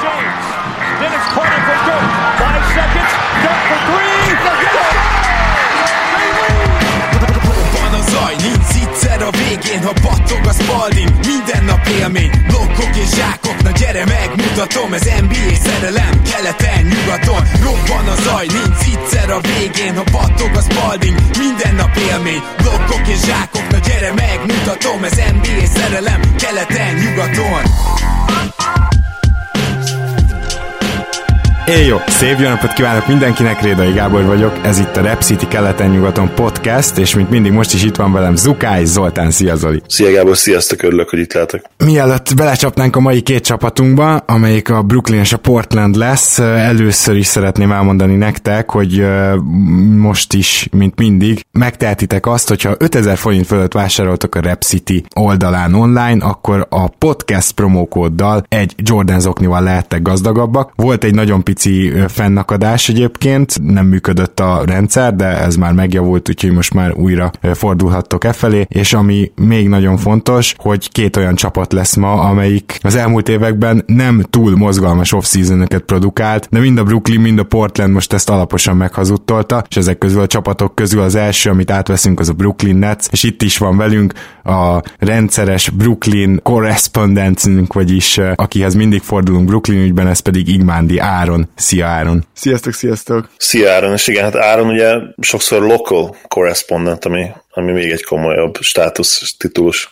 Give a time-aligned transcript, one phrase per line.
[0.00, 0.44] James.
[1.00, 2.08] Then Carter for Dirk.
[2.40, 3.12] Five seconds.
[3.42, 4.12] Dirk for three.
[8.12, 13.62] Zaj, nincs egyszer a végén, ha battog a spalding Minden nap élmény, blokkok és zsákok
[13.62, 19.96] Na gyere megmutatom, ez NBA szerelem Keleten, nyugaton, robban a zaj Nincs egyszer a végén,
[19.96, 25.66] ha battog a spalding Minden nap élmény, blokkok és zsákok Na gyere megmutatom, ez NBA
[25.74, 27.62] szerelem Keleten, nyugaton
[31.66, 31.96] Éj jó!
[32.06, 36.98] Szép jó napot kívánok mindenkinek, Rédai Gábor vagyok, ez itt a Rep City keleten-nyugaton podcast,
[36.98, 39.82] és mint mindig most is itt van velem Zukály Zoltán, szia Zoli!
[39.86, 41.64] Szia Gábor, sziasztok, örülök, hogy itt lehetek.
[41.84, 47.26] Mielőtt belecsapnánk a mai két csapatunkba, amelyik a Brooklyn és a Portland lesz, először is
[47.26, 49.06] szeretném elmondani nektek, hogy
[49.96, 55.74] most is, mint mindig, megtehetitek azt, hogyha 5000 forint fölött vásároltok a Rep City oldalán
[55.74, 60.72] online, akkor a podcast promókóddal egy Jordan zoknival lehettek gazdagabbak.
[60.76, 66.52] Volt egy nagyon pici fennakadás egyébként, nem működött a rendszer, de ez már megjavult, úgyhogy
[66.52, 71.72] most már újra fordulhattok e felé, és ami még nagyon fontos, hogy két olyan csapat
[71.72, 75.34] lesz ma, amelyik az elmúlt években nem túl mozgalmas off
[75.86, 80.20] produkált, de mind a Brooklyn, mind a Portland most ezt alaposan meghazudtolta, és ezek közül
[80.20, 83.76] a csapatok közül az első, amit átveszünk, az a Brooklyn Nets, és itt is van
[83.76, 84.12] velünk
[84.44, 91.48] a rendszeres Brooklyn correspondentünk, vagyis akihez mindig fordulunk Brooklyn ügyben, ez pedig Igmándi Áron Áron.
[91.56, 92.26] Szia Áron!
[92.32, 93.30] Sziasztok, sziasztok!
[93.36, 98.56] Szia Áron, és igen, hát Áron ugye sokszor local correspondent, ami, ami még egy komolyabb
[98.60, 99.90] státusz, titulus.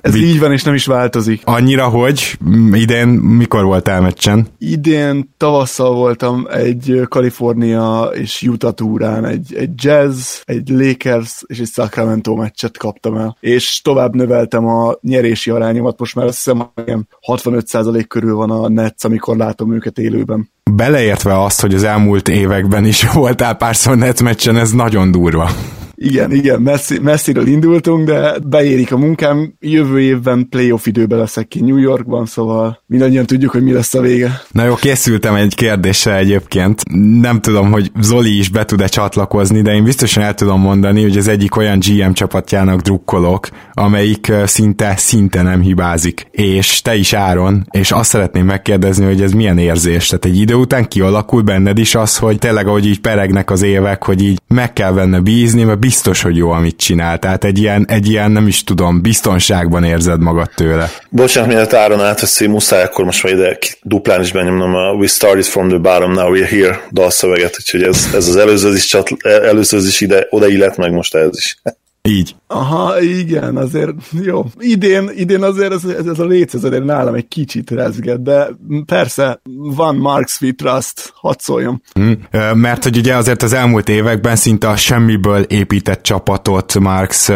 [0.00, 1.40] Ez Vi- így van, és nem is változik.
[1.44, 2.38] Annyira, hogy
[2.72, 4.46] idén mikor voltál meccsen?
[4.58, 11.68] Idén tavasszal voltam egy Kalifornia és Utah túrán, egy, egy Jazz, egy Lakers és egy
[11.72, 13.36] Sacramento meccset kaptam el.
[13.40, 16.94] És tovább növeltem a nyerési arányomat, most már azt hiszem, hogy
[17.26, 20.50] 65% körül van a Nets, amikor látom őket élőben.
[20.72, 25.50] Beleértve azt, hogy az elmúlt években is voltál párszor Nets meccsen, ez nagyon durva.
[25.98, 29.54] Igen, igen, messzi, messziről indultunk, de beérik a munkám.
[29.60, 34.00] Jövő évben playoff időben leszek ki New Yorkban, szóval mindannyian tudjuk, hogy mi lesz a
[34.00, 34.40] vége.
[34.50, 36.82] Na jó, készültem egy kérdésre egyébként.
[37.20, 41.16] Nem tudom, hogy Zoli is be tud-e csatlakozni, de én biztosan el tudom mondani, hogy
[41.16, 46.26] az egyik olyan GM csapatjának drukkolok, amelyik szinte, szinte nem hibázik.
[46.30, 50.06] És te is Áron, és azt szeretném megkérdezni, hogy ez milyen érzés.
[50.06, 54.04] Tehát egy idő után kialakul benned is az, hogy tényleg, ahogy így peregnek az évek,
[54.04, 57.18] hogy így meg kell benne bízni, mert biztos, hogy jó, amit csinál.
[57.18, 60.90] Tehát egy ilyen, egy ilyen, nem is tudom, biztonságban érzed magad tőle.
[61.10, 65.44] Bocsánat, mielőtt Áron átveszi, muszáj akkor most már ide duplán is benyomnom a We started
[65.44, 69.78] from the bottom, now we're here dalszöveget, úgyhogy ez, ez az előző is, csatl- előző
[69.78, 71.58] is ide, oda illet meg most ez is.
[72.06, 72.34] Így.
[72.46, 74.44] Aha, igen, azért jó.
[74.58, 78.48] Idén, idén azért ez, ez, ez a létező nálam egy kicsit rezget, de
[78.86, 79.40] persze
[79.76, 81.82] van Marks Fit Trust, hadd szóljon.
[81.92, 82.18] Hmm.
[82.54, 87.28] Mert hogy ugye azért az elmúlt években szinte a semmiből épített csapatot Marks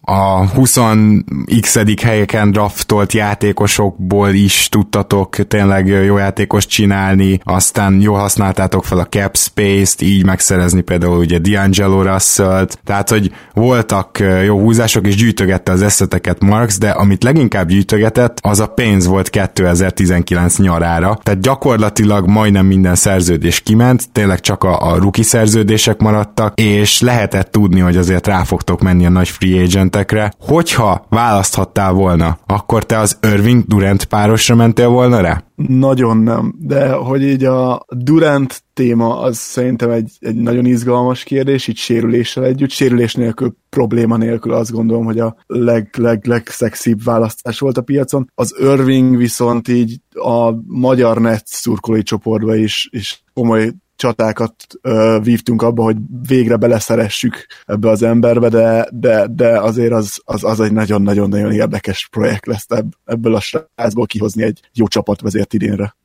[0.00, 8.98] a 20x helyeken draftolt játékosokból is tudtatok tényleg jó játékos csinálni, aztán jól használtátok fel
[8.98, 15.06] a cap space-t, így megszerezni például ugye D'Angelo Russell-t, tehát hogy voltak voltak jó húzások,
[15.06, 21.18] és gyűjtögette az eszeteket Marx, de amit leginkább gyűjtögetett, az a pénz volt 2019 nyarára.
[21.22, 27.50] Tehát gyakorlatilag majdnem minden szerződés kiment, tényleg csak a, a rookie szerződések maradtak, és lehetett
[27.50, 30.32] tudni, hogy azért rá fogtok menni a nagy free agentekre.
[30.38, 35.42] Hogyha választhattál volna, akkor te az Irving Durant párosra mentél volna rá?
[35.56, 41.66] Nagyon nem, de hogy így a Durant téma az szerintem egy, egy nagyon izgalmas kérdés,
[41.66, 47.58] így sérüléssel együtt, sérülés nélkül, probléma nélkül azt gondolom, hogy a leg, leg, legszexibb választás
[47.58, 48.30] volt a piacon.
[48.34, 55.62] Az Irving viszont így a magyar net szurkolói csoportba is, is komoly csatákat ö, vívtunk
[55.62, 55.96] abba, hogy
[56.28, 62.08] végre beleszeressük ebbe az emberbe, de, de, de azért az, az, az egy nagyon-nagyon-nagyon érdekes
[62.10, 65.96] projekt lesz ebb, ebből a srácból kihozni egy jó csapatvezért idénre.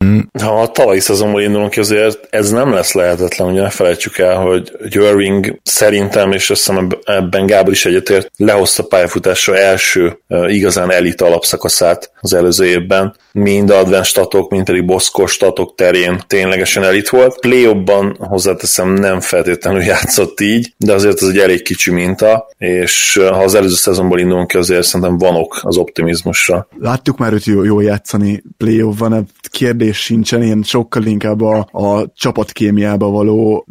[0.42, 4.36] Ha a tavalyi szezonból indulunk ki, azért ez nem lesz lehetetlen, ugye ne felejtsük el,
[4.36, 10.18] hogy Irving szerintem, és azt hiszem ebben Gábor is egyetért, lehozta pályafutása első
[10.48, 16.84] igazán elit alapszakaszát az előző évben, mind advanced statok, mind pedig boszkos statok terén ténylegesen
[16.84, 17.40] elit volt.
[17.84, 23.44] Play-ban hozzáteszem nem feltétlenül játszott így, de azért ez egy elég kicsi minta, és ha
[23.44, 26.68] az előző szezonból indulunk ki, azért szerintem van ok az optimizmusra.
[26.80, 32.12] Láttuk már őt jól, jól játszani play van kérdés sincsen, én sokkal inkább a, a
[32.16, 33.66] csapatkémiába való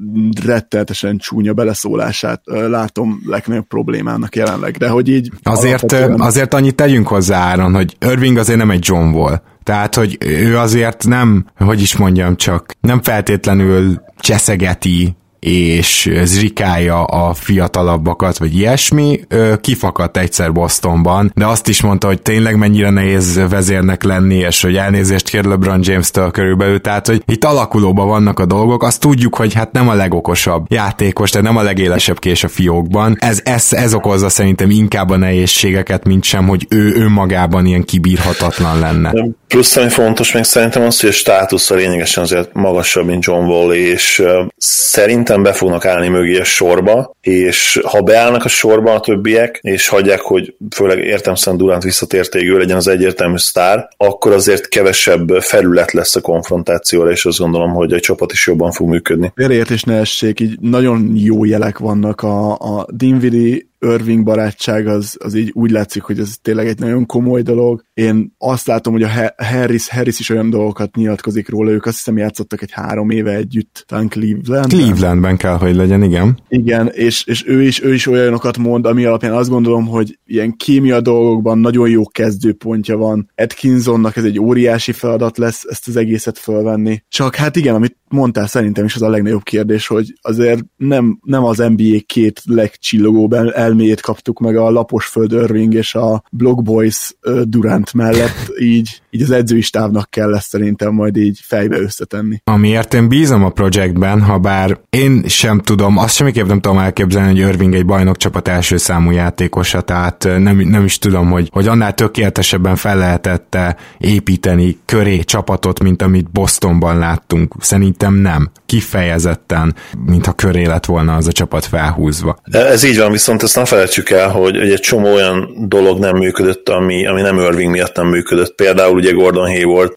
[0.45, 5.31] rettenetesen csúnya beleszólását látom legnagyobb problémának jelenleg, de hogy így...
[5.43, 6.21] Azért, alapvetően...
[6.21, 9.43] azért annyit tegyünk hozzá, Áron, hogy Irving azért nem egy John Wall.
[9.71, 17.35] Tehát, hogy ő azért nem, hogy is mondjam csak, nem feltétlenül cseszegeti és zrikálja a
[17.35, 19.21] fiatalabbakat, vagy ilyesmi,
[19.61, 24.77] kifakadt egyszer Bostonban, de azt is mondta, hogy tényleg mennyire nehéz vezérnek lenni, és hogy
[24.77, 29.55] elnézést kér LeBron James-től körülbelül, tehát hogy itt alakulóban vannak a dolgok, azt tudjuk, hogy
[29.55, 33.17] hát nem a legokosabb játékos, de nem a legélesebb kés a fiókban.
[33.21, 38.79] Ez, ez, ez okozza szerintem inkább a nehézségeket, mint sem, hogy ő önmagában ilyen kibírhatatlan
[38.79, 39.13] lenne.
[39.49, 43.73] Plusz ami fontos még szerintem az, hogy a státusza lényegesen azért magasabb, mint John Wall,
[43.73, 44.23] és
[44.57, 49.89] szerintem be fognak állni mögé a sorba, és ha beállnak a sorba a többiek, és
[49.89, 55.93] hagyják, hogy főleg értem szerint Durant visszatértégő legyen az egyértelmű sztár, akkor azért kevesebb felület
[55.93, 59.33] lesz a konfrontációra, és azt gondolom, hogy a csapat is jobban fog működni.
[59.35, 65.35] Félreértés ne essék, így nagyon jó jelek vannak a, a Dinwiddie Irving barátság az, az
[65.35, 67.83] így úgy látszik, hogy ez tényleg egy nagyon komoly dolog.
[67.95, 72.17] Én azt látom, hogy a Harris, Harris is olyan dolgokat nyilatkozik róla, ők azt hiszem
[72.17, 74.73] játszottak egy három éve együtt, talán Cleveland.
[74.73, 76.39] Clevelandben kell, hogy legyen, igen.
[76.49, 80.57] Igen, és, és ő, is, ő is olyanokat mond, ami alapján azt gondolom, hogy ilyen
[80.57, 83.31] kémia dolgokban nagyon jó kezdőpontja van.
[83.35, 87.03] Atkinsonnak ez egy óriási feladat lesz ezt az egészet fölvenni.
[87.09, 91.45] Csak hát igen, amit mondtál, szerintem is az a legnagyobb kérdés, hogy azért nem, nem
[91.45, 93.33] az NBA két legcsillogóbb
[93.71, 99.31] elméjét kaptuk meg a Laposföld Irving és a Block Boys Durant mellett, így, így az
[99.31, 102.41] edzői stávnak kell ezt szerintem majd így fejbe összetenni.
[102.45, 107.29] Amiért én bízom a projektben, ha bár én sem tudom, azt semmiképp nem tudom elképzelni,
[107.29, 111.67] hogy Irving egy bajnok csapat első számú játékosa, tehát nem, nem is tudom, hogy, hogy
[111.69, 113.57] annál tökéletesebben fel lehetett
[113.99, 117.55] építeni köré csapatot, mint amit Bostonban láttunk.
[117.61, 118.51] Szerintem nem.
[118.67, 119.75] Kifejezetten,
[120.07, 122.39] mintha köré lett volna az a csapat felhúzva.
[122.51, 126.69] Ez így van, viszont ezt ne felejtsük el, hogy egy csomó olyan dolog nem működött,
[126.69, 128.55] ami, ami nem Irving miatt nem működött.
[128.55, 129.97] Például ugye Gordon Hayward,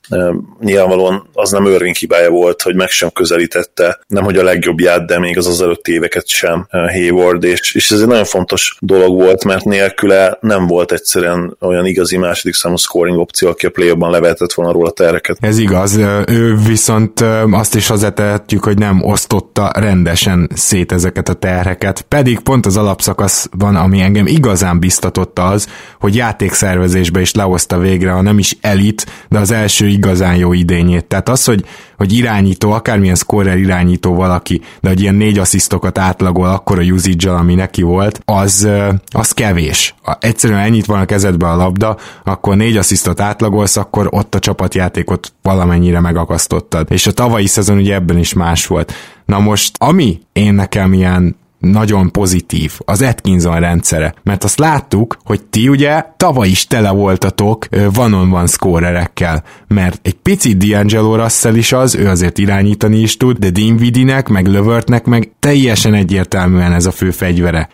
[0.59, 5.19] nyilvánvalóan az nem Irving hibája volt, hogy meg sem közelítette, nem hogy a legjobbját, de
[5.19, 9.43] még az az előtt éveket sem Hayward, és, és ez egy nagyon fontos dolog volt,
[9.43, 14.53] mert nélküle nem volt egyszerűen olyan igazi második számú scoring opció, aki a play levetett
[14.53, 15.37] volna róla tereket.
[15.39, 17.19] Ez igaz, ő viszont
[17.51, 23.75] azt is hozzátehetjük, hogy nem osztotta rendesen szét ezeket a terheket, pedig pont az alapszakaszban,
[23.75, 25.67] ami engem igazán biztatott az,
[25.99, 28.92] hogy játékszervezésbe is lehozta végre, ha nem is elit,
[29.29, 31.05] de az első igazán jó idényét.
[31.05, 31.65] Tehát az, hogy,
[31.97, 37.31] hogy irányító, akármilyen scorer irányító valaki, de hogy ilyen négy asszisztokat átlagol akkor a usage
[37.31, 38.67] ami neki volt, az,
[39.11, 39.95] az kevés.
[40.19, 45.33] Egyszerűen ennyit van a kezedbe a labda, akkor négy asszisztot átlagolsz, akkor ott a csapatjátékot
[45.41, 46.87] valamennyire megakasztottad.
[46.91, 48.93] És a tavalyi szezon ugye ebben is más volt.
[49.25, 55.43] Na most, ami én nekem ilyen nagyon pozitív az Atkinson rendszere, mert azt láttuk, hogy
[55.43, 61.95] ti ugye tavaly is tele voltatok van-on-van scorerekkel, mert egy pici D'Angelo Russell is az,
[61.95, 67.11] ő azért irányítani is tud, de Dinwiddie-nek, meg Lövertnek meg teljesen egyértelműen ez a fő
[67.11, 67.69] fegyvere.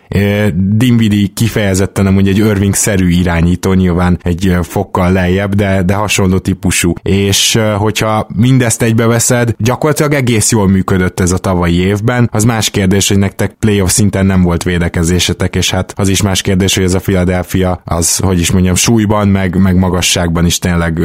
[0.55, 6.93] Dinwiddie kifejezetten nem egy Irving-szerű irányító, nyilván egy fokkal lejjebb, de, de hasonló típusú.
[7.01, 12.29] És hogyha mindezt egybeveszed, gyakorlatilag egész jól működött ez a tavalyi évben.
[12.31, 16.21] Az más kérdés, hogy nektek play playoff szinten nem volt védekezésetek, és hát az is
[16.21, 20.59] más kérdés, hogy ez a Philadelphia az, hogy is mondjam, súlyban, meg, meg magasságban is
[20.59, 20.99] tényleg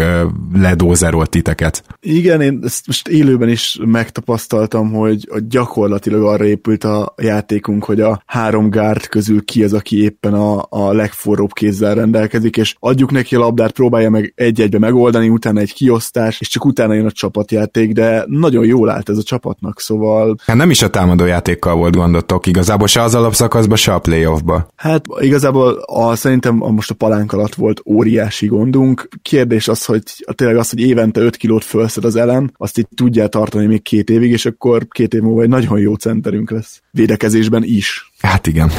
[0.55, 1.85] ledózerolt titeket.
[2.01, 8.23] Igen, én ezt most élőben is megtapasztaltam, hogy gyakorlatilag arra épült a játékunk, hogy a
[8.27, 13.35] három gárd közül ki az, aki éppen a, a legforróbb kézzel rendelkezik, és adjuk neki
[13.35, 17.93] a labdát, próbálja meg egy-egybe megoldani, utána egy kiosztás, és csak utána jön a csapatjáték,
[17.93, 20.37] de nagyon jól állt ez a csapatnak, szóval...
[20.45, 23.99] Hát nem is a támadó játékkal volt gondotok, igaz igazából se az alapszakaszba, se a
[23.99, 24.69] playoffba.
[24.77, 29.09] Hát igazából a, szerintem a, most a palánk alatt volt óriási gondunk.
[29.23, 32.89] Kérdés az, hogy a, tényleg az, hogy évente 5 kilót felszed az ellen, azt itt
[32.97, 36.83] tudja tartani még két évig, és akkor két év múlva egy nagyon jó centerünk lesz.
[36.91, 38.13] Védekezésben is.
[38.21, 38.71] Hát igen.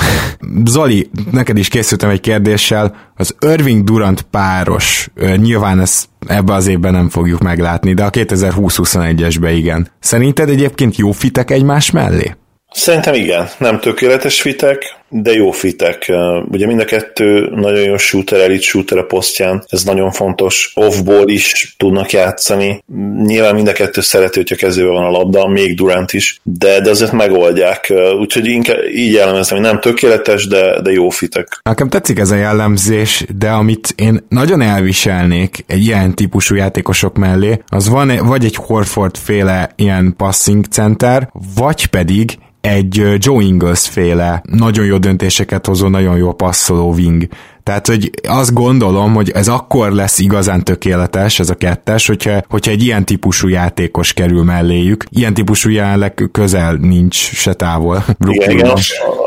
[0.66, 2.96] Zoli, neked is készültem egy kérdéssel.
[3.16, 9.54] Az Irving Durant páros, nyilván ezt ebbe az évben nem fogjuk meglátni, de a 2020-21-esbe
[9.56, 9.88] igen.
[10.00, 12.36] Szerinted egyébként jó fitek egymás mellé?
[12.76, 16.12] Szerintem igen, nem tökéletes fitek, de jó fitek.
[16.48, 20.72] Ugye mind a kettő nagyon jó shooter, elit shooter a posztján, ez nagyon fontos.
[20.76, 22.84] Off-ball is tudnak játszani.
[23.26, 26.90] Nyilván mind a kettő szereti, hogyha kezébe van a labda, még Durant is, de, de
[26.90, 27.94] azért megoldják.
[28.20, 31.60] Úgyhogy inkább így jellemezem, hogy nem tökéletes, de, de jó fitek.
[31.64, 37.60] Nekem tetszik ez a jellemzés, de amit én nagyon elviselnék egy ilyen típusú játékosok mellé,
[37.68, 44.42] az van vagy egy Horford féle ilyen passing center, vagy pedig egy Joe Ingles féle
[44.50, 47.28] nagyon jó döntéseket hozó, nagyon jó passzoló wing.
[47.66, 52.72] Tehát, hogy azt gondolom, hogy ez akkor lesz igazán tökéletes, ez a kettes, hogyha, hogyha
[52.72, 55.04] egy ilyen típusú játékos kerül melléjük.
[55.10, 58.04] Ilyen típusú jelenleg közel nincs se távol.
[58.28, 58.72] Igen, igen,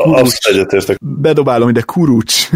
[0.03, 0.97] azt egyetértek.
[1.01, 2.49] Bedobálom ide Kurucs.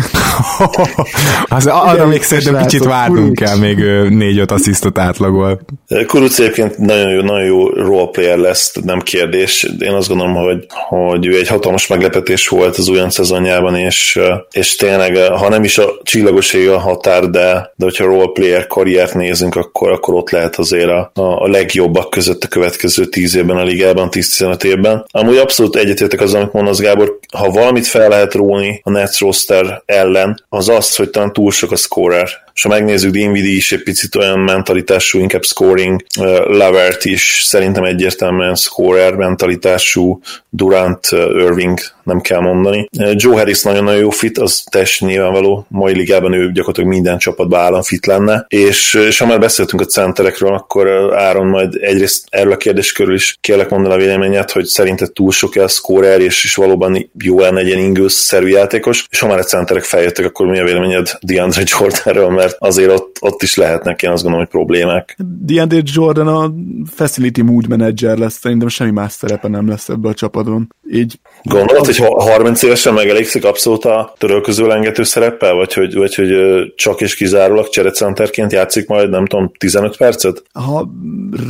[1.48, 3.78] az, arra még szerintem kicsit várnunk kell, még
[4.10, 5.62] négy-öt asszisztot átlagol.
[6.08, 9.68] Kurucs egyébként nagyon jó, nagyon jó roleplayer lesz, nem kérdés.
[9.80, 14.20] Én azt gondolom, hogy, hogy ő egy hatalmas meglepetés volt az újon szezonjában, és,
[14.52, 19.13] és tényleg, ha nem is is a csillagos a határ, de, de hogyha roleplayer karriert
[19.13, 23.63] nézünk, akkor, akkor ott lehet azért a, a legjobbak között a következő 10 évben a
[23.63, 25.06] ligában, 10-15 évben.
[25.12, 29.82] Amúgy abszolút egyetértek az, amit mondasz, Gábor, ha valamit fel lehet róni a Nets roster
[29.86, 33.83] ellen, az az, hogy talán túl sok a scorer és ha megnézzük, Dinwiddie is egy
[33.83, 36.03] picit olyan mentalitású, inkább scoring,
[36.45, 42.89] Lavert is szerintem egyértelműen scorer mentalitású, Durant, Irving, nem kell mondani.
[43.12, 47.81] Joe Harris nagyon-nagyon jó fit, az teljesen nyilvánvaló, mai ligában ő gyakorlatilag minden csapatban állam
[47.81, 52.57] fit lenne, és, és ha már beszéltünk a centerekről, akkor Áron majd egyrészt erről a
[52.57, 56.55] kérdés körül is kérlek mondani a véleményet, hogy szerinted túl sok el scorer, és, és
[56.55, 60.60] valóban jó lenne egy ilyen Ingles-szerű játékos, és ha már a centerek feljöttek, akkor mi
[60.60, 65.17] a véleményed DeAndre Jordanről, mert azért ott, ott is lehetnek ilyen azt gondolom, hogy problémák.
[65.41, 66.53] DeAndre Jordan a
[66.95, 70.75] facility mood manager lesz, szerintem semmi más szerepe nem lesz ebbe a csapatban.
[70.91, 76.31] Így Gondolod, hogy 30 évesen megelégszik abszolút a törölköző lengető szereppel, vagy hogy, vagy hogy
[76.75, 80.43] csak és kizárólag cserecenterként játszik majd, nem tudom, 15 percet?
[80.53, 80.89] Ha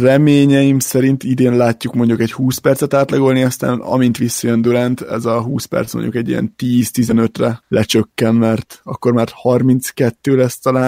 [0.01, 5.41] reményeim szerint idén látjuk mondjuk egy 20 percet átlagolni, aztán amint visszajön Durant, ez a
[5.41, 10.82] 20 perc mondjuk egy ilyen 10-15-re lecsökken, mert akkor már 32 lesz talán,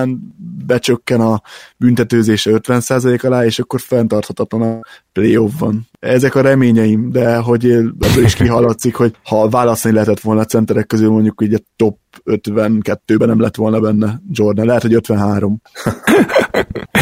[0.65, 1.41] becsökken a
[1.77, 4.79] büntetőzése 50% alá, és akkor fenntarthatatlan a
[5.15, 5.87] playoff van.
[5.99, 10.87] Ezek a reményeim, de hogy ebből is kihaladszik, hogy ha választani lehetett volna a centerek
[10.87, 15.61] közül mondjuk így a top 52-ben nem lett volna benne Jordan, lehet, hogy 53.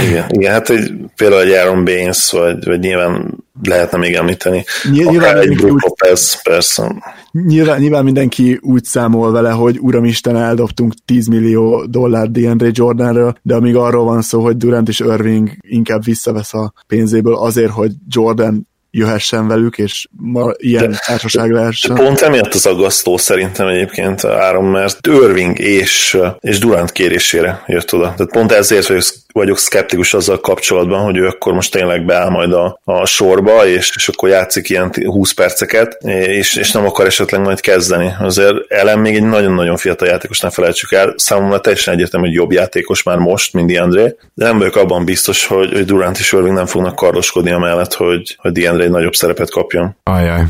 [0.07, 4.63] igen, igen, hát hogy például egy Aaron Baines, vagy, vagy nyilván lehetne még említeni.
[4.91, 7.03] Nyilván egy Brook Lopez, persze.
[7.31, 13.55] Nyilván, nyilván mindenki úgy számol vele, hogy uramisten eldobtunk 10 millió dollár DeAndre Jordanről, de
[13.55, 18.67] amíg arról van szó, hogy Durant és Irving inkább visszavesz a pénzéből azért, hogy Jordan
[18.95, 21.95] jöhessen velük, és ma ilyen de, társaság lehessen.
[21.95, 28.13] Pont emiatt az aggasztó szerintem egyébként áram, mert Irving és, és Durant kérésére jött oda.
[28.13, 29.03] Tehát pont ezért vagyok,
[29.33, 33.91] vagyok szkeptikus azzal kapcsolatban, hogy ő akkor most tényleg beáll majd a, a sorba, és,
[33.95, 38.13] és akkor játszik ilyen 20 perceket, és, és nem akar esetleg majd kezdeni.
[38.19, 41.13] Azért Ellen még egy nagyon-nagyon fiatal játékos, ne felejtsük el.
[41.17, 45.45] Számomra teljesen egyértelmű, hogy jobb játékos már most, mint DeAndre, de nem vagyok abban biztos,
[45.45, 49.51] hogy, hogy Durant és Irving nem fognak kardoskodni amellett, hogy, hogy DeAndre egy nagyobb szerepet
[49.51, 49.95] kapjon.
[50.03, 50.41] Ajaj.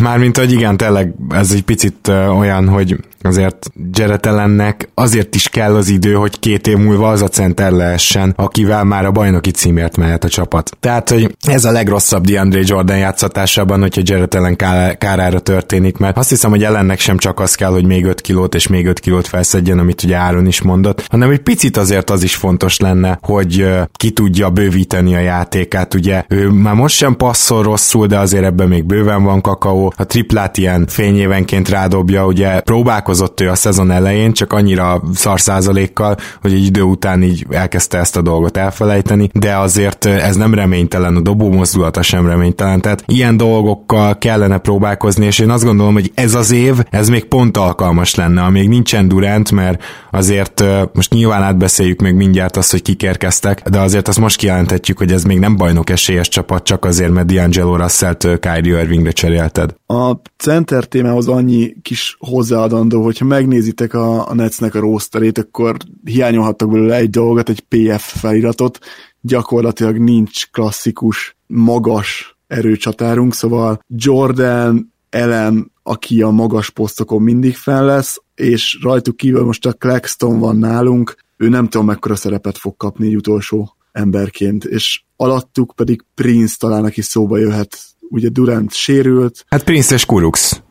[0.00, 5.88] Mármint, hogy igen, tényleg ez egy picit olyan, hogy azért Allennek azért is kell az
[5.88, 10.24] idő, hogy két év múlva az a center lehessen, akivel már a bajnoki címért mehet
[10.24, 10.76] a csapat.
[10.80, 14.56] Tehát, hogy ez a legrosszabb DeAndre Jordan játszatásában, hogyha Jared Allen
[14.98, 18.54] kárára történik, mert azt hiszem, hogy ellennek sem csak az kell, hogy még 5 kilót
[18.54, 22.22] és még 5 kilót felszedjen, amit ugye Áron is mondott, hanem egy picit azért az
[22.22, 27.62] is fontos lenne, hogy ki tudja bővíteni a játékát, ugye ő már most sem passzol
[27.62, 33.15] rosszul, de azért ebben még bőven van kakaó, a triplát ilyen fényévenként rádobja, ugye próbálkozik
[33.16, 37.98] próbálkozott ő a szezon elején, csak annyira szar százalékkal, hogy egy idő után így elkezdte
[37.98, 43.02] ezt a dolgot elfelejteni, de azért ez nem reménytelen, a dobó mozdulata sem reménytelen, tehát
[43.06, 47.56] ilyen dolgokkal kellene próbálkozni, és én azt gondolom, hogy ez az év, ez még pont
[47.56, 53.62] alkalmas lenne, amíg nincsen Durant, mert azért most nyilván átbeszéljük még mindjárt azt, hogy kikérkeztek,
[53.68, 57.30] de azért azt most kijelenthetjük, hogy ez még nem bajnok esélyes csapat, csak azért, mert
[57.30, 59.74] D'Angelo Russell-t Kyrie Irvingre cserélted.
[59.86, 66.70] A center témához annyi kis hozzáadandó, hogyha megnézitek a, a Netsnek a rosterét, akkor hiányolhattak
[66.70, 68.78] belőle egy dolgot, egy PF feliratot,
[69.20, 78.22] gyakorlatilag nincs klasszikus, magas erőcsatárunk, szóval Jordan, Ellen, aki a magas posztokon mindig fel lesz,
[78.34, 83.06] és rajtuk kívül most a Claxton van nálunk, ő nem tudom mekkora szerepet fog kapni
[83.06, 87.78] egy utolsó emberként, és alattuk pedig Prince talán, aki szóba jöhet.
[88.08, 89.44] Ugye Durant sérült.
[89.48, 90.62] Hát Prince és Kurux.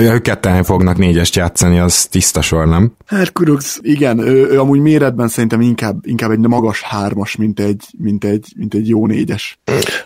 [0.00, 2.92] Ők ketten fognak négyest játszani, az tiszta sor, nem?
[3.06, 7.84] Hát Kurux, igen, ő, ő amúgy méretben szerintem inkább, inkább egy magas hármas, mint egy,
[7.98, 9.58] mint egy, mint egy jó négyes.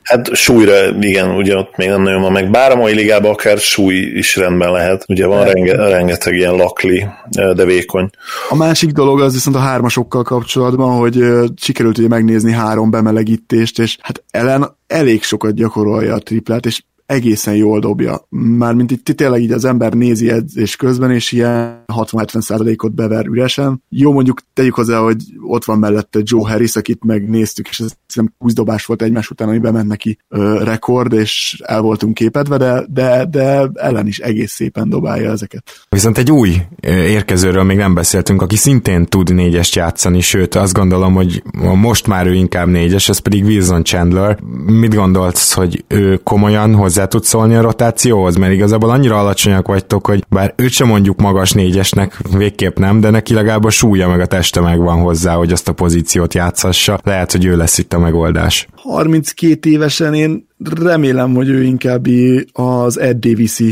[0.03, 2.51] Hát súlyra, igen, ugye ott még nem nagyon van meg.
[2.51, 5.05] Bár a mai ligában akár súly is rendben lehet.
[5.09, 7.07] Ugye van renge, rengeteg ilyen lakli,
[7.55, 8.11] de vékony.
[8.49, 11.25] A másik dolog az viszont a hármasokkal kapcsolatban, hogy
[11.57, 17.57] sikerült ugye megnézni három bemelegítést, és hát Ellen elég sokat gyakorolja a triplát, és egészen
[17.57, 18.27] jól dobja.
[18.29, 23.83] Mármint itt tényleg így az ember nézi edzés közben, és ilyen 60-70%-ot bever üresen.
[23.89, 28.33] Jó, mondjuk tegyük hozzá, hogy ott van mellette Joe Harris, akit megnéztük, és ez nem
[28.39, 32.85] 20 dobás volt egymás után, ami bement neki ö, rekord, és el voltunk képedve, de,
[32.89, 35.87] de, de ellen is egész szépen dobálja ezeket.
[35.89, 36.57] Viszont egy új
[36.87, 41.43] érkezőről még nem beszéltünk, aki szintén tud négyest játszani, sőt azt gondolom, hogy
[41.75, 44.39] most már ő inkább négyes, ez pedig Wilson Chandler.
[44.67, 50.07] Mit gondolsz, hogy ő komolyan hozzá tud szólni a rotációhoz, mert igazából annyira alacsonyak vagytok,
[50.07, 54.21] hogy bár őt sem mondjuk magas négyesnek, végképp nem, de neki legalább a súlya meg
[54.21, 56.99] a teste megvan hozzá, hogy azt a pozíciót játszassa.
[57.03, 58.67] Lehet, hogy ő lesz itt a megoldás.
[58.75, 62.07] 32 évesen én remélem, hogy ő inkább
[62.53, 63.63] az Ed davis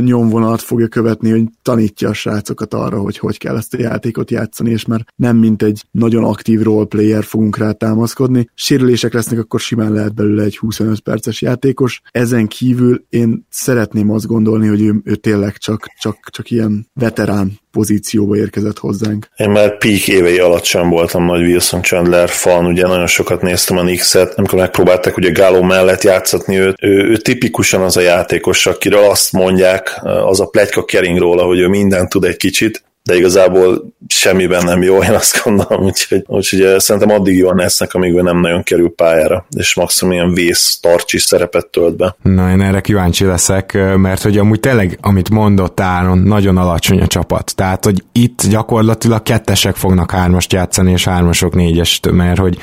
[0.00, 4.70] nyomvonalat fogja követni, hogy tanítja a srácokat arra, hogy hogy kell ezt a játékot játszani,
[4.70, 8.48] és már nem mint egy nagyon aktív roleplayer fogunk rá támaszkodni.
[8.54, 12.00] Sérülések lesznek, akkor simán lehet belőle egy 25 perces játékos.
[12.10, 17.58] Ezen kívül én szeretném azt gondolni, hogy ő, ő tényleg csak, csak, csak ilyen veterán
[17.72, 19.28] pozícióba érkezett hozzánk.
[19.36, 23.76] Én már peak évei alatt sem voltam nagy Wilson Chandler fan, ugye nagyon sokat néztem
[23.76, 26.76] a Knicks-et, amikor megpróbálták ugye Gáló mellett játszatni őt.
[26.82, 31.58] Ő, ő, tipikusan az a játékos, akiről azt mondják, az a plegyka kering róla, hogy
[31.58, 36.80] ő mindent tud egy kicsit, de igazából semmiben nem jó, én azt gondolom, úgyhogy, úgyhogy
[36.80, 41.18] szerintem addig van esznek, amíg ő nem nagyon kerül pályára, és maximum ilyen vész, tartsi
[41.18, 42.16] szerepet tölt be.
[42.22, 47.06] Na, én erre kíváncsi leszek, mert hogy amúgy tényleg, amit mondott Áron, nagyon alacsony a
[47.06, 47.54] csapat.
[47.54, 52.58] Tehát, hogy itt gyakorlatilag kettesek fognak hármast játszani, és hármasok négyest, mert hogy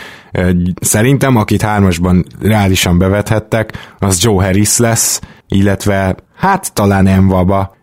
[0.82, 7.76] szerintem, akit hármasban reálisan bevethettek, az Joe Harris lesz, illetve hát talán Envaba,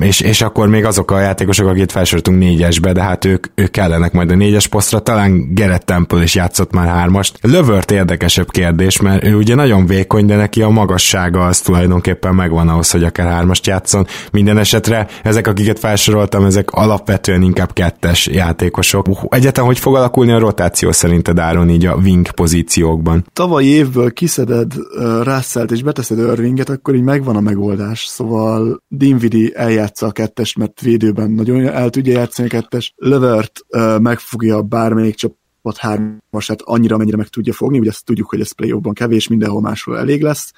[0.00, 4.12] és, és akkor még azok a játékosok, akit felsoroltunk négyesbe, de hát ők, ők kellenek
[4.12, 7.38] majd a négyes posztra, talán Gerett Temple is játszott már hármast.
[7.42, 12.68] Lövört érdekesebb kérdés, mert ő ugye nagyon vékony, de neki a magassága az tulajdonképpen megvan
[12.68, 14.06] ahhoz, hogy akár hármast játszon.
[14.32, 19.06] Minden esetre ezek, akiket felsoroltam, ezek alapvetően inkább kettes játékosok.
[19.28, 23.26] Egyetem, hogy fog alakulni a rotáció szerinted Áron így a wing pozíciókban?
[23.32, 28.04] Tavaly évből kiszeded uh, Russell-t és beteszed Irvinget, akkor így megvan a megoldás.
[28.06, 28.82] Szóval
[29.54, 32.94] Eljátsza a kettest, mert védőben nagyon el tudja játszani a kettest.
[32.96, 38.40] Lövert uh, megfogja bármelyik csapat hármasát annyira, mennyire meg tudja fogni, ugye ezt tudjuk, hogy
[38.40, 40.52] ez play kevés, mindenhol máshol elég lesz.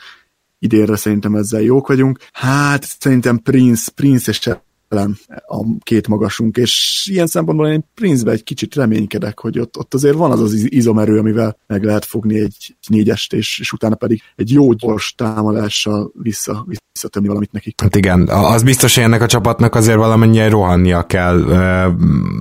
[0.59, 2.19] Idénre szerintem ezzel jók vagyunk.
[2.33, 4.51] Hát szerintem Prince, Prince és
[4.95, 9.95] ellen a két magasunk, és ilyen szempontból én Prince-be egy kicsit reménykedek, hogy ott, ott
[9.95, 14.23] azért van az az izomerő, amivel meg lehet fogni egy négyest, és, és utána pedig
[14.37, 17.81] egy jó gyors támadással vissza, visszatömni valamit nekik.
[17.81, 21.37] Hát igen, az biztos, hogy ennek a csapatnak azért valamennyire rohannia kell.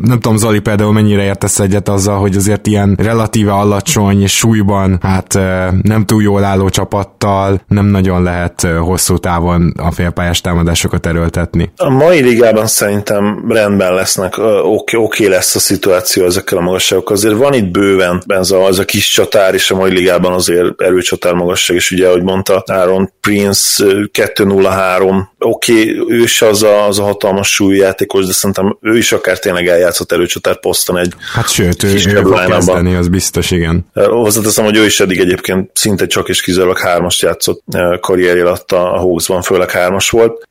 [0.01, 5.33] Nem tudom, Zoli például mennyire értesz egyet azzal, hogy azért ilyen relatíve alacsony súlyban, hát
[5.81, 11.71] nem túl jól álló csapattal nem nagyon lehet hosszú távon a félpályás támadásokat erőltetni.
[11.77, 17.15] A mai ligában szerintem rendben lesznek, oké, oké lesz a szituáció ezekkel a magasságokkal.
[17.15, 20.81] Azért van itt bőven ez a, az a kis csatár, és a mai ligában azért
[20.81, 23.85] erőcsatár magasság, és ugye, ahogy mondta Aaron Prince
[24.43, 29.39] 2-0-3, oké, ő is az a, az a hatalmas súlyjátékos, de szerintem ő is akár
[29.39, 33.85] tényleg eljátszott erőcsatár poszton egy Hát sőt, ő, ő fog kezdeni, az biztos, igen.
[33.93, 37.61] Hozzáteszem, hogy ő is eddig egyébként szinte csak és kizárólag hármast játszott
[37.99, 40.47] karrierje alatt a Hawksban, főleg hármas volt.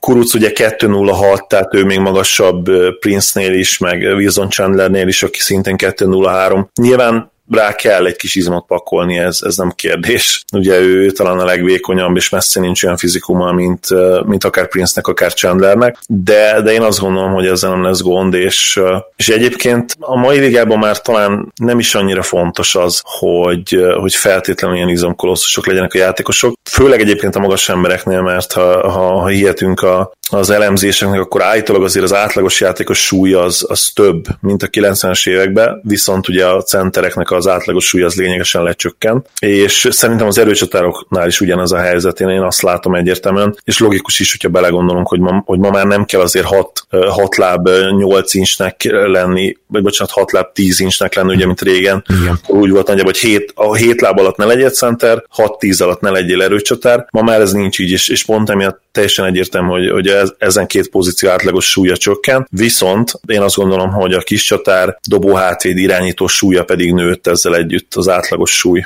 [0.00, 2.64] Kuruc ugye 2-0-6, tehát ő még magasabb
[3.00, 6.66] Prince-nél is, meg Wilson Chandlernél is, aki szintén 2-0-3.
[6.74, 10.44] Nyilván rá kell egy kis izmot pakolni, ez, ez nem kérdés.
[10.52, 13.86] Ugye ő talán a legvékonyabb, és messze nincs olyan fizikuma, mint,
[14.26, 18.34] mint akár Prince-nek, akár Chandlernek, de, de én azt gondolom, hogy ezzel nem lesz gond,
[18.34, 18.80] és,
[19.16, 24.76] és egyébként a mai ligában már talán nem is annyira fontos az, hogy, hogy feltétlenül
[24.76, 29.82] ilyen izomkolosszusok legyenek a játékosok, főleg egyébként a magas embereknél, mert ha, ha, ha hihetünk
[29.82, 34.66] a, az elemzéseknek, akkor állítólag azért az átlagos játékos súlya az, az több, mint a
[34.66, 40.38] 90-es években, viszont ugye a centereknek az átlagos súlya az lényegesen lecsökken, és szerintem az
[40.38, 45.08] erőcsatároknál is ugyanez a helyzet, én, én azt látom egyértelműen, és logikus is, hogyha belegondolunk,
[45.08, 49.82] hogy ma, hogy ma már nem kell azért 6, 6 láb 8 incsnek lenni, vagy
[49.82, 52.04] bocsánat, 6 láb 10 incsnek lenni, ugye, mint régen.
[52.20, 52.38] Igen.
[52.46, 56.10] Úgy volt nagyjából, hogy 7, a 7 láb alatt ne legyél center, 6-10 alatt ne
[56.10, 60.08] legyél erőcsatár, ma már ez nincs így, és, és pont emiatt teljesen egyértelmű, hogy, hogy
[60.08, 64.98] ez, ezen két pozíció átlagos súlya csökken, viszont én azt gondolom, hogy a kis csatár
[65.08, 68.84] dobó hátvéd irányító súlya pedig nőtt ezzel együtt az átlagos súly.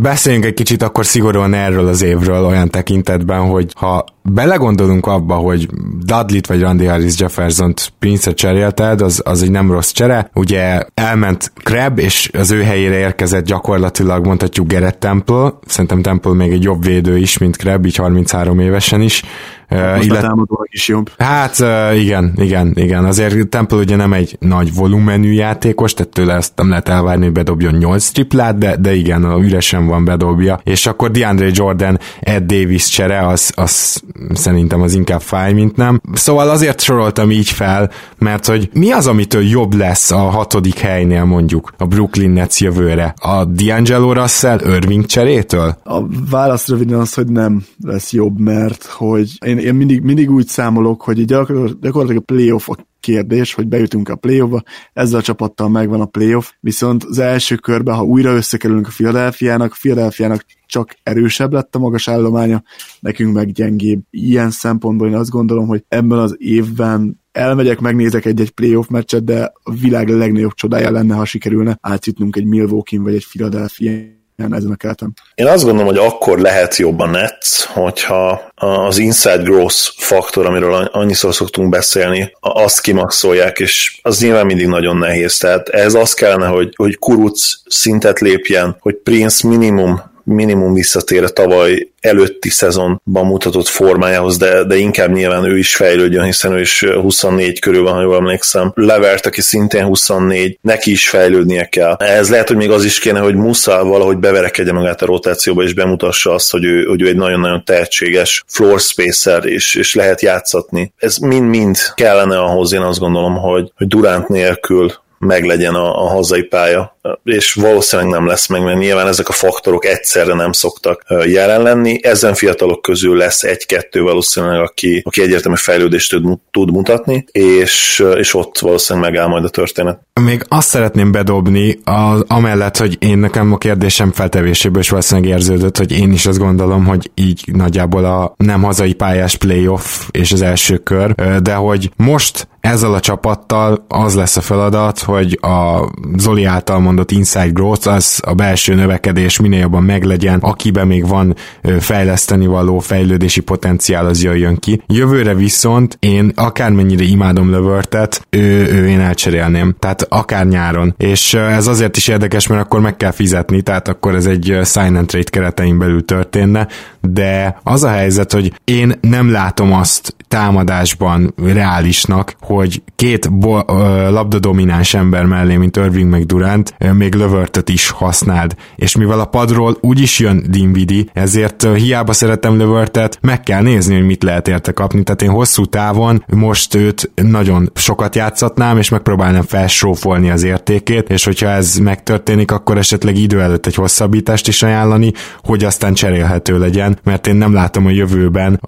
[0.00, 5.68] Beszéljünk egy kicsit akkor szigorúan erről az évről olyan tekintetben, hogy ha belegondolunk abba, hogy
[6.04, 10.30] Dudley-t vagy Randy Harris Jefferson-t Prince-et cserélted, az, az egy nem rossz csere.
[10.34, 15.52] Ugye elment Crab, és az ő helyére érkezett gyakorlatilag mondhatjuk Gerett Temple.
[15.66, 19.22] Szerintem Temple még egy jobb védő is, mint Crab, így 33 évesen is.
[19.72, 20.24] Most illet...
[20.24, 21.10] a is jobb.
[21.18, 21.58] Hát
[21.94, 23.04] igen, igen, igen.
[23.04, 27.32] Azért Temple ugye nem egy nagy volumenű játékos, tehát tőle ezt nem lehet elvárni, hogy
[27.32, 30.60] bedobjon 8 triplát, de, de igen, a üresen van bedobja.
[30.64, 34.02] És akkor DeAndre Jordan, Ed Davis csere, az, az
[34.34, 36.00] szerintem az inkább fáj, mint nem.
[36.12, 41.24] Szóval azért soroltam így fel, mert hogy mi az, amitől jobb lesz a hatodik helynél
[41.24, 43.14] mondjuk a Brooklyn Nets jövőre?
[43.16, 45.76] A D'Angelo Russell Irving cserétől?
[45.84, 50.46] A válasz röviden az, hogy nem lesz jobb, mert hogy én, én mindig, mindig úgy
[50.46, 56.00] számolok, hogy gyakorlatilag a playoff a kérdés, hogy bejutunk a playoffba, ezzel a csapattal megvan
[56.00, 61.52] a playoff, viszont az első körben, ha újra összekerülünk a Philadelphia-nak, a Philadelphia-nak csak erősebb
[61.52, 62.62] lett a magas állománya,
[63.00, 64.00] nekünk meg gyengébb.
[64.10, 65.08] Ilyen szempontból.
[65.08, 70.08] Én azt gondolom, hogy ebben az évben elmegyek, megnézek egy-egy playoff meccset, de a világ
[70.08, 75.14] legnagyobb csodája lenne, ha sikerülne átjutnunk egy Milwaukee vagy egy Philadelphia ezen a keleten.
[75.34, 80.74] Én azt gondolom, hogy akkor lehet jobb a Nets, hogyha az inside growth faktor, amiről
[80.92, 85.38] annyiszor szoktunk beszélni, azt kimaxolják, és az nyilván mindig nagyon nehéz.
[85.38, 91.28] Tehát ez az kellene, hogy, hogy Kuruc szintet lépjen, hogy Prince minimum minimum visszatér a
[91.28, 96.84] tavaly előtti szezonban mutatott formájához, de, de inkább nyilván ő is fejlődjön, hiszen ő is
[96.84, 98.72] 24 körül van, ha jól emlékszem.
[98.74, 101.94] Levert, aki szintén 24, neki is fejlődnie kell.
[101.98, 105.74] Ez lehet, hogy még az is kéne, hogy Musza valahogy beverekedje magát a rotációba, és
[105.74, 110.92] bemutassa azt, hogy ő, hogy ő egy nagyon-nagyon tehetséges floor spacer, és, és lehet játszatni.
[110.96, 114.92] Ez mind-mind kellene ahhoz, én azt gondolom, hogy, hogy Durant nélkül
[115.26, 119.84] meglegyen a, a hazai pálya, és valószínűleg nem lesz meg, mert nyilván ezek a faktorok
[119.84, 121.98] egyszerre nem szoktak jelen lenni.
[122.02, 128.34] Ezen fiatalok közül lesz egy-kettő valószínűleg, aki, aki egyértelmű fejlődést tud, tud mutatni, és, és
[128.34, 130.00] ott valószínűleg megáll majd a történet.
[130.20, 135.76] Még azt szeretném bedobni, az, amellett, hogy én nekem a kérdésem feltevéséből is valószínűleg érződött,
[135.76, 140.42] hogy én is azt gondolom, hogy így nagyjából a nem hazai pályás playoff és az
[140.42, 146.44] első kör, de hogy most ezzel a csapattal az lesz a feladat, hogy a Zoli
[146.44, 151.34] által mondott inside growth, az a belső növekedés minél jobban meglegyen, akiben még van
[151.78, 154.82] fejleszteni való fejlődési potenciál, az jöjjön ki.
[154.86, 160.94] Jövőre viszont én akármennyire imádom Lövörtet, ő, ő én elcserélném, tehát akár nyáron.
[160.98, 164.94] És ez azért is érdekes, mert akkor meg kell fizetni, tehát akkor ez egy sign
[164.94, 166.68] and trade keretein belül történne,
[167.00, 173.70] de az a helyzet, hogy én nem látom azt támadásban reálisnak, hogy két bo-
[174.10, 178.54] labdadomináns ember mellé, mint Irving meg Durant, még lövörtöt is használd.
[178.76, 184.06] És mivel a padról úgyis jön Dinvidi, ezért hiába szeretem lövörtet, meg kell nézni, hogy
[184.06, 185.02] mit lehet érte kapni.
[185.02, 191.24] Tehát én hosszú távon most őt nagyon sokat játszatnám, és megpróbálnám felsófolni az értékét, és
[191.24, 195.12] hogyha ez megtörténik, akkor esetleg idő előtt egy hosszabbítást is ajánlani,
[195.42, 198.60] hogy aztán cserélhető legyen, mert én nem látom a jövőben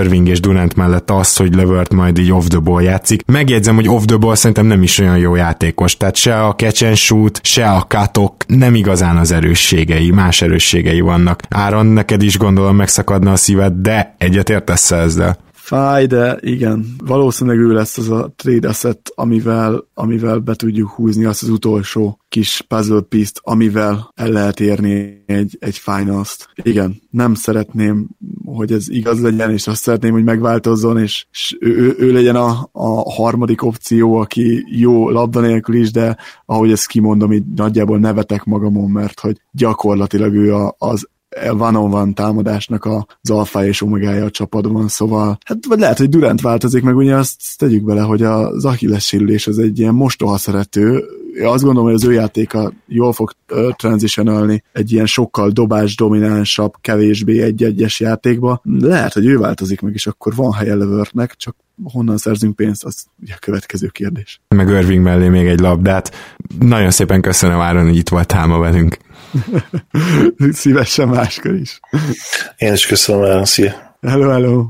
[0.00, 3.22] Irving és Durant mellett azt, hogy lövört majd így off the ball játszik.
[3.30, 6.84] Megjegyzem, hogy off the ball szerintem nem is olyan jó játékos, tehát se a catch
[6.84, 11.42] and shoot, se a katok nem igazán az erősségei, más erősségei vannak.
[11.48, 15.38] Áron, neked is gondolom megszakadna a szíved, de egyet értesz ezzel?
[15.70, 21.24] Fáj, de igen, valószínűleg ő lesz az a trade asset, amivel, amivel be tudjuk húzni
[21.24, 26.48] azt az utolsó kis puzzle piece amivel el lehet érni egy, egy finals-t.
[26.62, 28.08] Igen, nem szeretném
[28.44, 32.36] hogy ez igaz legyen, és azt szeretném, hogy megváltozzon, és, és ő, ő, ő legyen
[32.36, 37.98] a, a harmadik opció, aki jó labda nélkül is, de ahogy ezt kimondom, így nagyjából
[37.98, 41.08] nevetek magamon, mert hogy gyakorlatilag ő a, az
[41.52, 46.82] van-on-van támadásnak az alfa és omegája a csapatban, szóval hát vagy lehet, hogy Durant változik,
[46.82, 51.04] meg ugye azt tegyük bele, hogy az Achilles sérülés az egy ilyen mostoha szerető,
[51.36, 53.32] én azt gondolom, hogy az ő játéka jól fog
[53.76, 58.60] transitionalni egy ilyen sokkal dobás dominánsabb, kevésbé egy-egyes játékba.
[58.80, 63.04] Lehet, hogy ő változik meg, és akkor van helye Levörtnek, csak honnan szerzünk pénzt, az
[63.22, 64.40] ugye a következő kérdés.
[64.48, 66.12] Meg Irving mellé még egy labdát.
[66.58, 68.98] Nagyon szépen köszönöm Áron, hogy itt voltál ma velünk.
[70.52, 71.80] Szívesen máskor is.
[72.56, 73.89] Én is köszönöm, Áron, szia!
[74.06, 74.64] Hello, hello!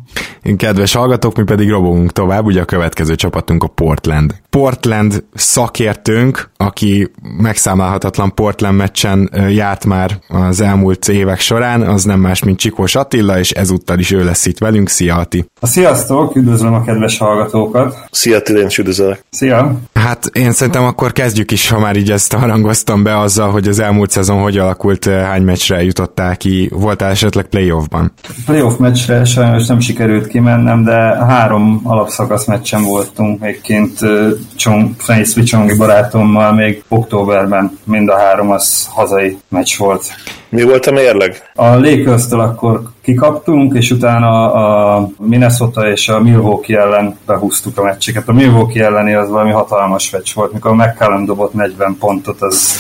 [0.57, 4.35] Kedves hallgatók, mi pedig robogunk tovább, ugye a következő csapatunk a Portland.
[4.51, 12.45] Portland szakértőnk, aki megszámálhatatlan Portland meccsen járt már az elmúlt évek során, az nem más,
[12.45, 14.89] mint Csikós Attila, és ezúttal is ő lesz itt velünk.
[14.89, 15.45] Szia, Ati!
[15.61, 18.07] A sziasztok, üdvözlöm a kedves hallgatókat!
[18.11, 19.25] Szia, Attila, én is üdvözlök!
[19.31, 19.79] Szia!
[19.95, 23.79] Hát én szerintem akkor kezdjük is, ha már így ezt harangoztam be azzal, hogy az
[23.79, 28.13] elmúlt szezon hogy alakult, hány meccsre jutottál ki, voltál esetleg playoffban?
[28.45, 33.99] Playoff meccsre sajnos nem sikerült kimennem, de három alapszakasz meccsen voltunk még kint
[34.57, 37.79] Csong, Fenyszvi Csongi barátommal még októberben.
[37.85, 40.03] Mind a három az hazai meccs volt.
[40.51, 41.51] Mi volt a mérleg?
[41.55, 48.29] A lakers akkor kikaptunk, és utána a Minnesota és a Milwaukee ellen behúztuk a meccseket.
[48.29, 52.77] A Milwaukee elleni az valami hatalmas meccs volt, mikor McCallum dobott 40 pontot, az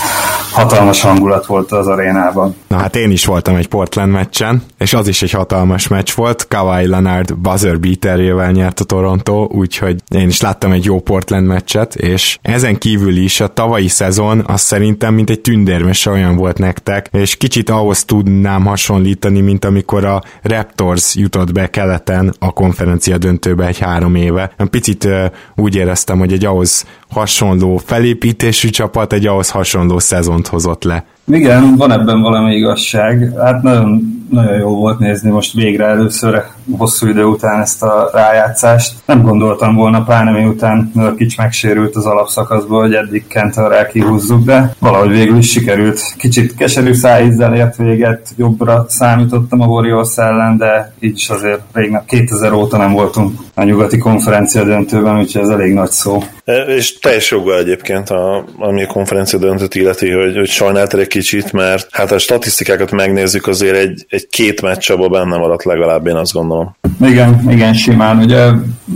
[0.53, 2.55] hatalmas hangulat volt az arénában.
[2.69, 6.49] Na hát én is voltam egy Portland meccsen, és az is egy hatalmas meccs volt.
[6.49, 11.95] Kawhi Leonard buzzer beaterjével nyert a Toronto, úgyhogy én is láttam egy jó Portland meccset,
[11.95, 17.09] és ezen kívül is a tavalyi szezon az szerintem mint egy tündérmes olyan volt nektek,
[17.13, 23.67] és kicsit ahhoz tudnám hasonlítani, mint amikor a Raptors jutott be keleten a konferencia döntőbe
[23.67, 24.53] egy három éve.
[24.71, 25.09] Picit
[25.57, 31.05] úgy éreztem, hogy egy ahhoz hasonló felépítésű csapat egy ahhoz hasonló szezont hozott le.
[31.31, 33.33] Igen, van ebben valami igazság.
[33.39, 36.45] Hát nagyon, nagyon jó volt nézni most végre először
[36.77, 38.95] hosszú idő után ezt a rájátszást.
[39.07, 45.11] Nem gondoltam volna, pláne miután Nörkics megsérült az alapszakaszból, hogy eddig Kentorrel kihúzzuk, de valahogy
[45.11, 46.01] végül is sikerült.
[46.17, 51.99] Kicsit keserű szájízzel ért véget, jobbra számítottam a Warriors ellen, de így is azért rég
[52.07, 56.23] 2000 óta nem voltunk a nyugati konferencia döntőben, úgyhogy ez elég nagy szó.
[56.69, 61.53] És teljes joggal egyébként, a, ami a konferencia döntőt illeti, hogy, hogy sajnáltál egy kicsit,
[61.53, 66.15] mert hát a statisztikákat megnézzük, azért egy, egy két meccs abban benne maradt legalább, én
[66.17, 66.77] azt gondolom.
[67.01, 68.19] Igen, igen, simán.
[68.19, 68.51] Ugye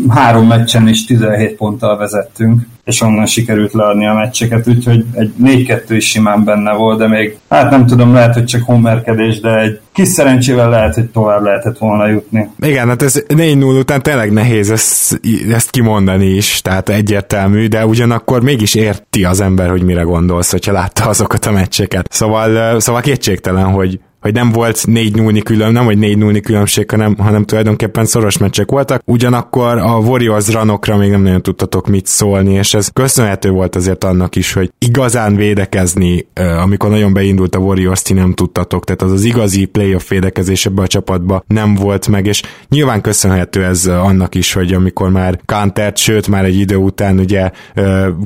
[0.08, 5.82] három meccsen is 17 ponttal vezettünk, és onnan sikerült leadni a meccseket, úgyhogy egy 4-2
[5.88, 9.80] is simán benne volt, de még, hát nem tudom, lehet, hogy csak homerkedés, de egy
[9.92, 12.48] kis szerencsével lehet, hogy tovább lehetett volna jutni.
[12.58, 15.20] Igen, hát ez 4-0 után tényleg nehéz ezt,
[15.52, 20.72] ezt kimondani is, tehát egyértelmű, de ugyanakkor mégis érti az ember, hogy mire gondolsz, hogyha
[20.72, 22.06] látta azokat a meccseket.
[22.10, 26.90] Szóval, szóval kétségtelen, hogy, hogy nem volt 4 0 külön, nem vagy 4 0 különbség,
[26.90, 29.02] hanem, hanem tulajdonképpen szoros meccsek voltak.
[29.04, 34.04] Ugyanakkor a Warriors ranokra még nem nagyon tudtatok mit szólni, és ez köszönhető volt azért
[34.04, 36.26] annak is, hogy igazán védekezni,
[36.62, 40.82] amikor nagyon beindult a Warriors, ti nem tudtatok, tehát az az igazi playoff védekezés ebbe
[40.82, 45.96] a csapatba nem volt meg, és nyilván köszönhető ez annak is, hogy amikor már Kantert,
[45.96, 47.50] sőt már egy idő után ugye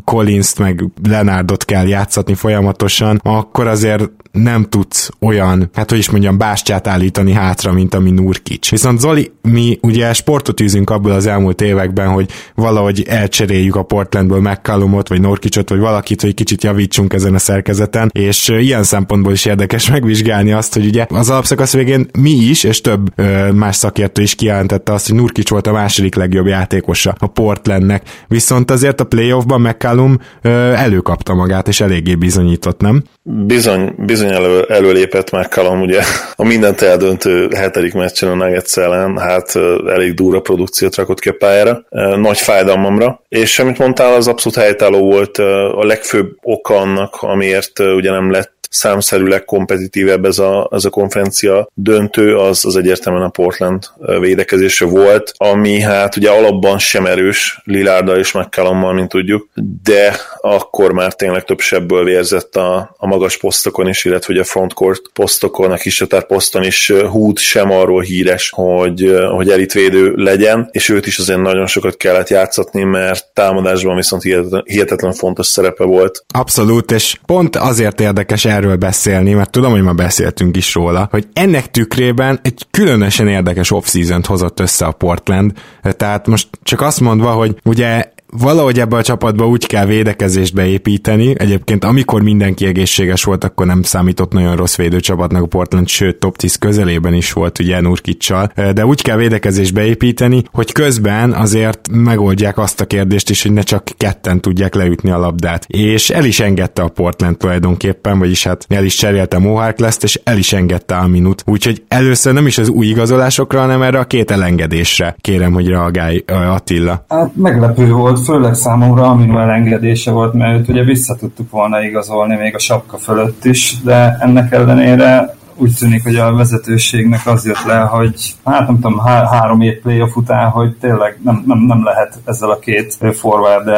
[0.04, 6.38] Collins-t meg Lenardot kell játszatni folyamatosan, akkor azért nem tudsz olyan, hát hogy is mondjam,
[6.38, 8.70] bástyát állítani hátra, mint ami Nurkic.
[8.70, 14.40] Viszont Zoli, mi ugye sportot űzünk abból az elmúlt években, hogy valahogy elcseréljük a Portlandből
[14.40, 19.44] McCallumot, vagy Nurkicot, vagy valakit, hogy kicsit javítsunk ezen a szerkezeten, és ilyen szempontból is
[19.44, 24.22] érdekes megvizsgálni azt, hogy ugye az alapszakasz végén mi is, és több ö, más szakértő
[24.22, 29.04] is kijelentette azt, hogy Nurkic volt a második legjobb játékosa a Portlandnek, viszont azért a
[29.04, 33.02] playoffban McCallum ö, előkapta magát, és eléggé bizonyított, nem?
[33.22, 36.02] Bizony, bizony elő, előlépett McCallum, ugye
[36.36, 41.36] a mindent eldöntő hetedik meccsen a Nuggets ellen, hát elég durva produkciót rakott ki a
[41.38, 41.84] pályára,
[42.16, 48.10] nagy fájdalmamra, és amit mondtál, az abszolút helytálló volt a legfőbb oka annak, amiért ugye
[48.10, 53.84] nem lett számszerűleg kompetitívebb ez a, ez a konferencia döntő, az, az egyértelműen a Portland
[54.20, 59.48] védekezése volt, ami hát ugye alapban sem erős Lilárda és McCallummal, mint tudjuk,
[59.82, 64.44] de akkor már tényleg több sebből vérzett a, a magas posztokon is, illetve ugye a
[64.44, 70.88] frontcourt posztokon, a kisatár poszton is Hood sem arról híres, hogy, hogy elitvédő legyen, és
[70.88, 76.24] őt is azért nagyon sokat kellett játszatni, mert támadásban viszont hihetetlen, hihetetlen fontos szerepe volt.
[76.34, 81.28] Abszolút, és pont azért érdekes erről beszélni, mert tudom, hogy ma beszéltünk is róla, hogy
[81.32, 87.32] ennek tükrében egy különösen érdekes off-season hozott össze a Portland, tehát most csak azt mondva,
[87.32, 91.34] hogy ugye valahogy ebbe a csapatba úgy kell védekezést beépíteni.
[91.38, 96.36] Egyébként amikor mindenki egészséges volt, akkor nem számított nagyon rossz védőcsapatnak a Portland, sőt top
[96.36, 102.58] 10 közelében is volt ugye Nurkicsal, de úgy kell védekezést beépíteni, hogy közben azért megoldják
[102.58, 105.64] azt a kérdést is, hogy ne csak ketten tudják leütni a labdát.
[105.68, 110.20] És el is engedte a Portland tulajdonképpen, vagyis hát el is cserélte Mohawk lesz, és
[110.24, 111.42] el is engedte a minut.
[111.46, 116.24] Úgyhogy először nem is az új igazolásokra, hanem erre a két elengedésre kérem, hogy reagálj
[116.26, 117.04] Attila.
[117.08, 122.36] Hát meglepő volt főleg számomra Aminu elengedése volt, mert őt ugye vissza tudtuk volna igazolni
[122.36, 127.64] még a sapka fölött is, de ennek ellenére úgy tűnik, hogy a vezetőségnek az jött
[127.66, 131.84] le, hogy hát nem tudom, há- három év playoff után, hogy tényleg nem, nem, nem
[131.84, 133.68] lehet ezzel a két forward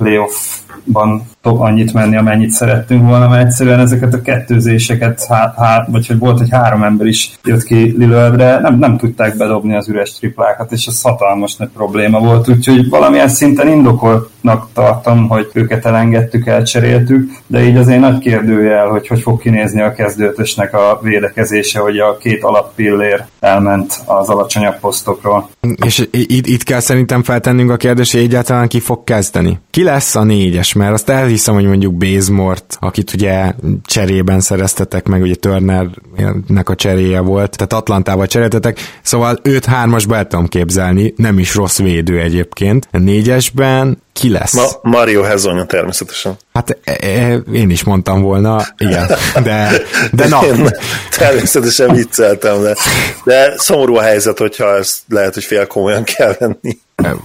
[0.00, 6.18] playoffban annyit menni, amennyit szerettünk volna, mert egyszerűen ezeket a kettőzéseket, há, há, vagy hogy
[6.18, 10.72] volt, hogy három ember is jött ki Lillardre, nem, nem tudták bedobni az üres triplákat,
[10.72, 17.30] és ez hatalmas nagy probléma volt, úgyhogy valamilyen szinten indokoltnak tartom, hogy őket elengedtük, elcseréltük,
[17.46, 22.16] de így azért nagy kérdőjel, hogy hogy fog kinézni a kezdőtösnek a védekezése, hogy a
[22.16, 25.48] két alappillér elment az alacsonyabb posztokról.
[25.84, 29.58] És itt, itt kell szerintem feltennünk a kérdést, hogy egyáltalán ki fog kezdeni.
[29.70, 33.52] Ki lesz a négyes, mert azt el elhiszem, hogy mondjuk Bazemort, akit ugye
[33.84, 40.26] cserében szereztetek meg, ugye Turnernek a cseréje volt, tehát Atlantával cseréltetek, szóval őt hármasba el
[40.26, 42.88] tudom képzelni, nem is rossz védő egyébként.
[42.92, 44.52] A négyesben ki lesz?
[44.52, 46.36] Ma- Mario Hezonya természetesen.
[46.52, 49.06] Hát e, e, én is mondtam volna, igen,
[49.42, 50.40] de, de na.
[50.46, 50.68] Én
[51.18, 52.76] természetesen vicceltem, de,
[53.24, 56.78] de szomorú a helyzet, hogyha ezt lehet, hogy fél komolyan kell venni.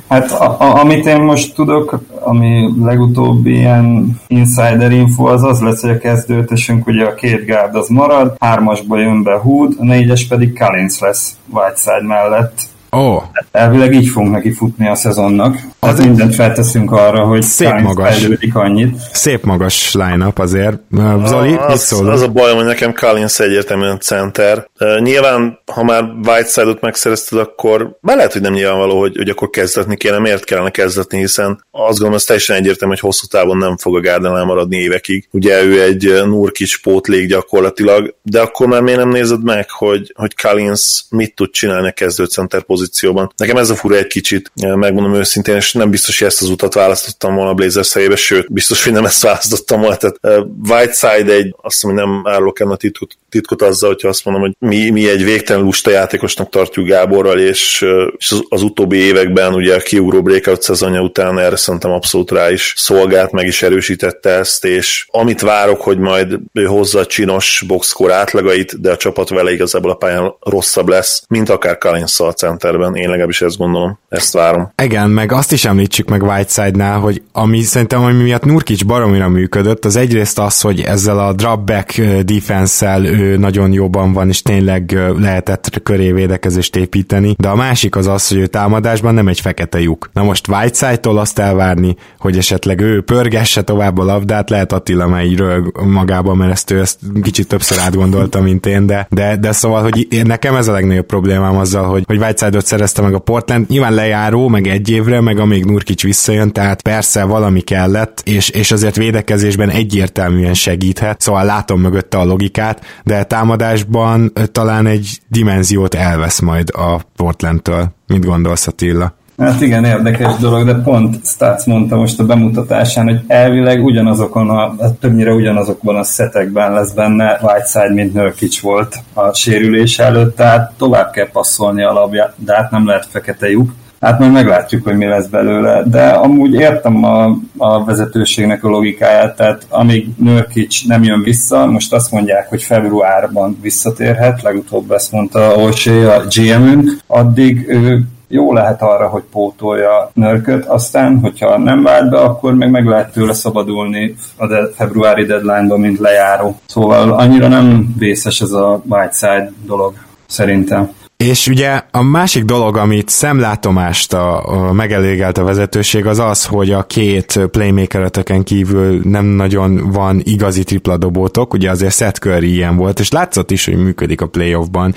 [0.08, 5.82] Hát a, a, amit én most tudok, ami legutóbbi ilyen insider info az az lesz,
[5.82, 10.28] hogy a kezdőtösünk ugye a két gárd az marad, hármasba jön be Hood, a négyes
[10.28, 13.24] pedig Collins lesz Whiteside mellett Oh.
[13.52, 15.58] Elvileg így fogunk neki futni a szezonnak.
[15.80, 18.28] Az mindent felteszünk arra, hogy szép magas.
[18.54, 18.96] annyit.
[19.12, 20.80] Szép magas line-up azért.
[21.26, 24.70] Zoli, a, az, az a baj, hogy nekem Collins egyértelműen center.
[25.00, 29.98] Nyilván, ha már Whiteside-ot megszerezted, akkor be lehet, hogy nem nyilvánvaló, hogy, hogy akkor kezdetni
[29.98, 33.96] kéne, miért kellene kezdetni, hiszen azt gondolom, ez teljesen egyértelmű, hogy hosszú távon nem fog
[33.96, 35.28] a Garden maradni évekig.
[35.32, 40.36] Ugye ő egy Nurkic pótlék gyakorlatilag, de akkor már miért nem nézed meg, hogy, hogy
[40.42, 43.34] Collins mit tud csinálni a kezdőcenter pozícióban pozícióban.
[43.38, 46.74] Nekem ez a fura egy kicsit, megmondom őszintén, és nem biztos, hogy ezt az utat
[46.74, 49.96] választottam volna a Blazers helyébe, sőt, biztos, hogy nem ezt választottam volna.
[49.96, 54.44] Tehát Whiteside egy, azt mondom, nem árulok el a titkot, titkot azzal, hogyha azt mondom,
[54.44, 57.86] hogy mi, mi egy végtelen lusta játékosnak tartjuk Gáborral, és,
[58.18, 62.52] és az, az, utóbbi években ugye a kiugró breakout szezonja után erre szerintem abszolút rá
[62.52, 68.12] is szolgált, meg is erősítette ezt, és amit várok, hogy majd hozza a csinos boxkor
[68.12, 72.75] átlagait, de a csapat vele igazából a pályán rosszabb lesz, mint akár Collins a center
[72.76, 74.72] rendszerben, én legalábbis ezt gondolom, ezt várom.
[74.84, 79.86] Igen, meg azt is említsük meg Whiteside-nál, hogy ami szerintem, ami miatt Nurkic baromira működött,
[79.86, 85.82] az egyrészt az, hogy ezzel a drop-back defense-el ő nagyon jobban van, és tényleg lehetett
[85.84, 90.10] köré védekezést építeni, de a másik az az, hogy ő támadásban nem egy fekete lyuk.
[90.14, 95.24] Na most Whiteside-tól azt elvárni, hogy esetleg ő pörgesse tovább a labdát, lehet Attila már
[95.24, 95.44] így
[95.86, 100.08] magában, mert ezt ő ezt kicsit többször átgondolta, mint én, de, de, de szóval, hogy
[100.24, 103.94] nekem ez a legnagyobb problémám azzal, hogy, hogy Whiteside pontot szerezte meg a Portland, nyilván
[103.94, 108.96] lejáró, meg egy évre, meg amíg Nurkic visszajön, tehát persze valami kellett, és, és azért
[108.96, 116.70] védekezésben egyértelműen segíthet, szóval látom mögötte a logikát, de támadásban talán egy dimenziót elvesz majd
[116.70, 117.94] a Portlandtől.
[118.08, 119.14] Mit gondolsz Attila?
[119.38, 124.76] Hát igen, érdekes dolog, de pont Stats mondta most a bemutatásán, hogy elvileg ugyanazokon a,
[124.82, 130.72] hát többnyire ugyanazokban a szetekben lesz benne Whiteside, mint Nurkic volt a sérülés előtt, tehát
[130.78, 132.36] tovább kell passzolni a labját,
[132.70, 133.72] nem lehet fekete lyuk.
[134.00, 139.36] Hát majd meglátjuk, hogy mi lesz belőle, de amúgy értem a, a vezetőségnek a logikáját,
[139.36, 145.56] tehát amíg Nurkic nem jön vissza, most azt mondják, hogy februárban visszatérhet, legutóbb ezt mondta
[145.56, 152.10] Olsé, a GM-ünk, addig ő jó lehet arra, hogy pótolja nörköt, aztán, hogyha nem vált
[152.10, 156.60] be, akkor meg meg lehet tőle szabadulni a de- februári deadline-ban, mint lejáró.
[156.66, 159.94] Szóval annyira nem vészes ez a Whiteside dolog,
[160.28, 160.92] szerintem.
[161.18, 166.72] És ugye a másik dolog, amit szemlátomást a, a megelégelt a vezetőség, az az, hogy
[166.72, 172.76] a két playmakereteken kívül nem nagyon van igazi tripla dobótok, ugye azért Seth Curry ilyen
[172.76, 174.96] volt, és látszott is, hogy működik a playoffban,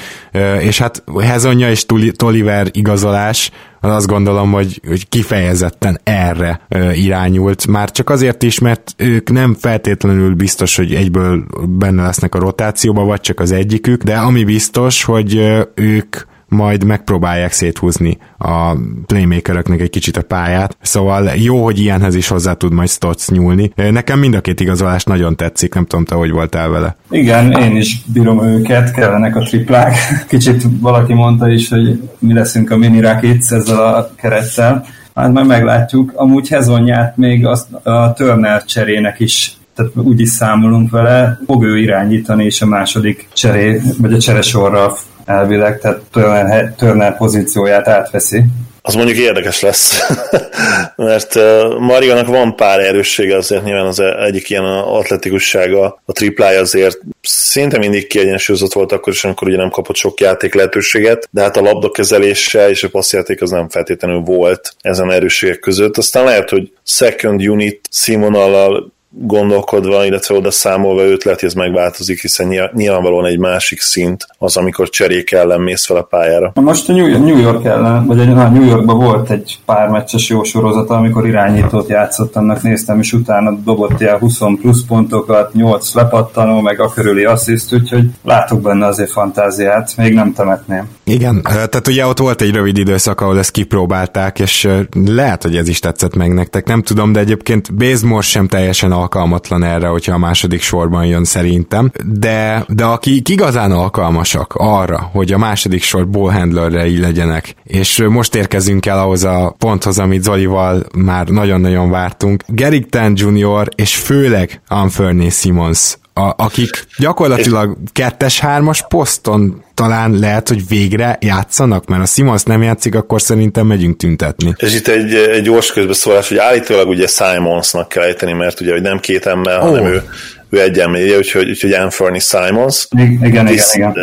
[0.61, 3.51] és hát Hezonja és Toliver igazolás,
[3.81, 7.67] az azt gondolom, hogy, hogy kifejezetten erre ö, irányult.
[7.67, 13.05] Már csak azért is, mert ők nem feltétlenül biztos, hogy egyből benne lesznek a rotációba,
[13.05, 16.17] vagy csak az egyikük, de ami biztos, hogy ö, ők
[16.49, 20.77] majd megpróbálják széthúzni a playmakeröknek egy kicsit a pályát.
[20.81, 23.73] Szóval jó, hogy ilyenhez is hozzá tud majd Stotts nyúlni.
[23.75, 26.97] Nekem mind a két igazolás nagyon tetszik, nem tudom, te hogy voltál vele.
[27.11, 29.97] Igen, én is bírom őket, kellenek a triplák.
[30.29, 34.85] Kicsit valaki mondta is, hogy mi leszünk a mini Rakic ezzel a kerettel.
[35.15, 36.13] Hát majd meglátjuk.
[36.15, 41.79] Amúgy Hezonját még azt a Turner cserének is tehát úgy is számolunk vele, fog ő
[41.79, 48.45] irányítani, és a második cseré, vagy a cseresorra elvileg, tehát Turner, Turner pozícióját átveszi.
[48.83, 50.09] Az mondjuk érdekes lesz,
[50.97, 51.35] mert
[51.79, 58.07] Mariónak van pár erőssége, azért nyilván az egyik ilyen atletikussága, a triplája azért szinte mindig
[58.07, 62.69] kiegyensúlyozott volt akkor is, amikor ugye nem kapott sok játék lehetőséget, de hát a labdakezelése
[62.69, 65.97] és a passzjáték az nem feltétlenül volt ezen erősségek között.
[65.97, 72.21] Aztán lehet, hogy second unit színvonallal gondolkodva, illetve oda számolva őt lehet, hogy ez megváltozik,
[72.21, 76.53] hiszen nyilvánvalóan egy másik szint az, amikor cserék ellen mész fel a pályára.
[76.55, 80.95] Most a New York ellen, vagy egy, New Yorkban volt egy pár meccses jó sorozata,
[80.95, 86.81] amikor irányítót játszott, annak néztem, és utána dobott ilyen 20 plusz pontokat, 8 lepattanó, meg
[86.81, 90.89] a körüli assziszt, úgyhogy látok benne azért fantáziát, még nem temetném.
[91.05, 94.69] Igen, tehát ugye ott volt egy rövid időszak, ahol ezt kipróbálták, és
[95.07, 99.63] lehet, hogy ez is tetszett meg nektek, nem tudom, de egyébként Bazemore sem teljesen alkalmatlan
[99.63, 105.39] erre, hogyha a második sorban jön szerintem, de, de akik igazán alkalmasak arra, hogy a
[105.39, 111.91] második sor ballhandlerrei legyenek, és most érkezünk el ahhoz a ponthoz, amit Zolival már nagyon-nagyon
[111.91, 112.45] vártunk.
[112.47, 113.69] Gerrick Jr.
[113.75, 122.03] és főleg Anferné Simons a, akik gyakorlatilag kettes-hármas poszton talán lehet, hogy végre játszanak, mert
[122.03, 124.55] a Simons nem játszik, akkor szerintem megyünk tüntetni.
[124.57, 128.83] És itt egy, egy gyors közbeszólás, hogy állítólag ugye Simonsnak kell ejteni, mert ugye hogy
[128.83, 129.65] nem két emmel, oh.
[129.65, 130.03] hanem ő
[130.51, 132.87] ő egy emléje, úgyhogy, úgyhogy Anthony Simons.
[132.91, 133.97] Igen, igen, Visz, igen.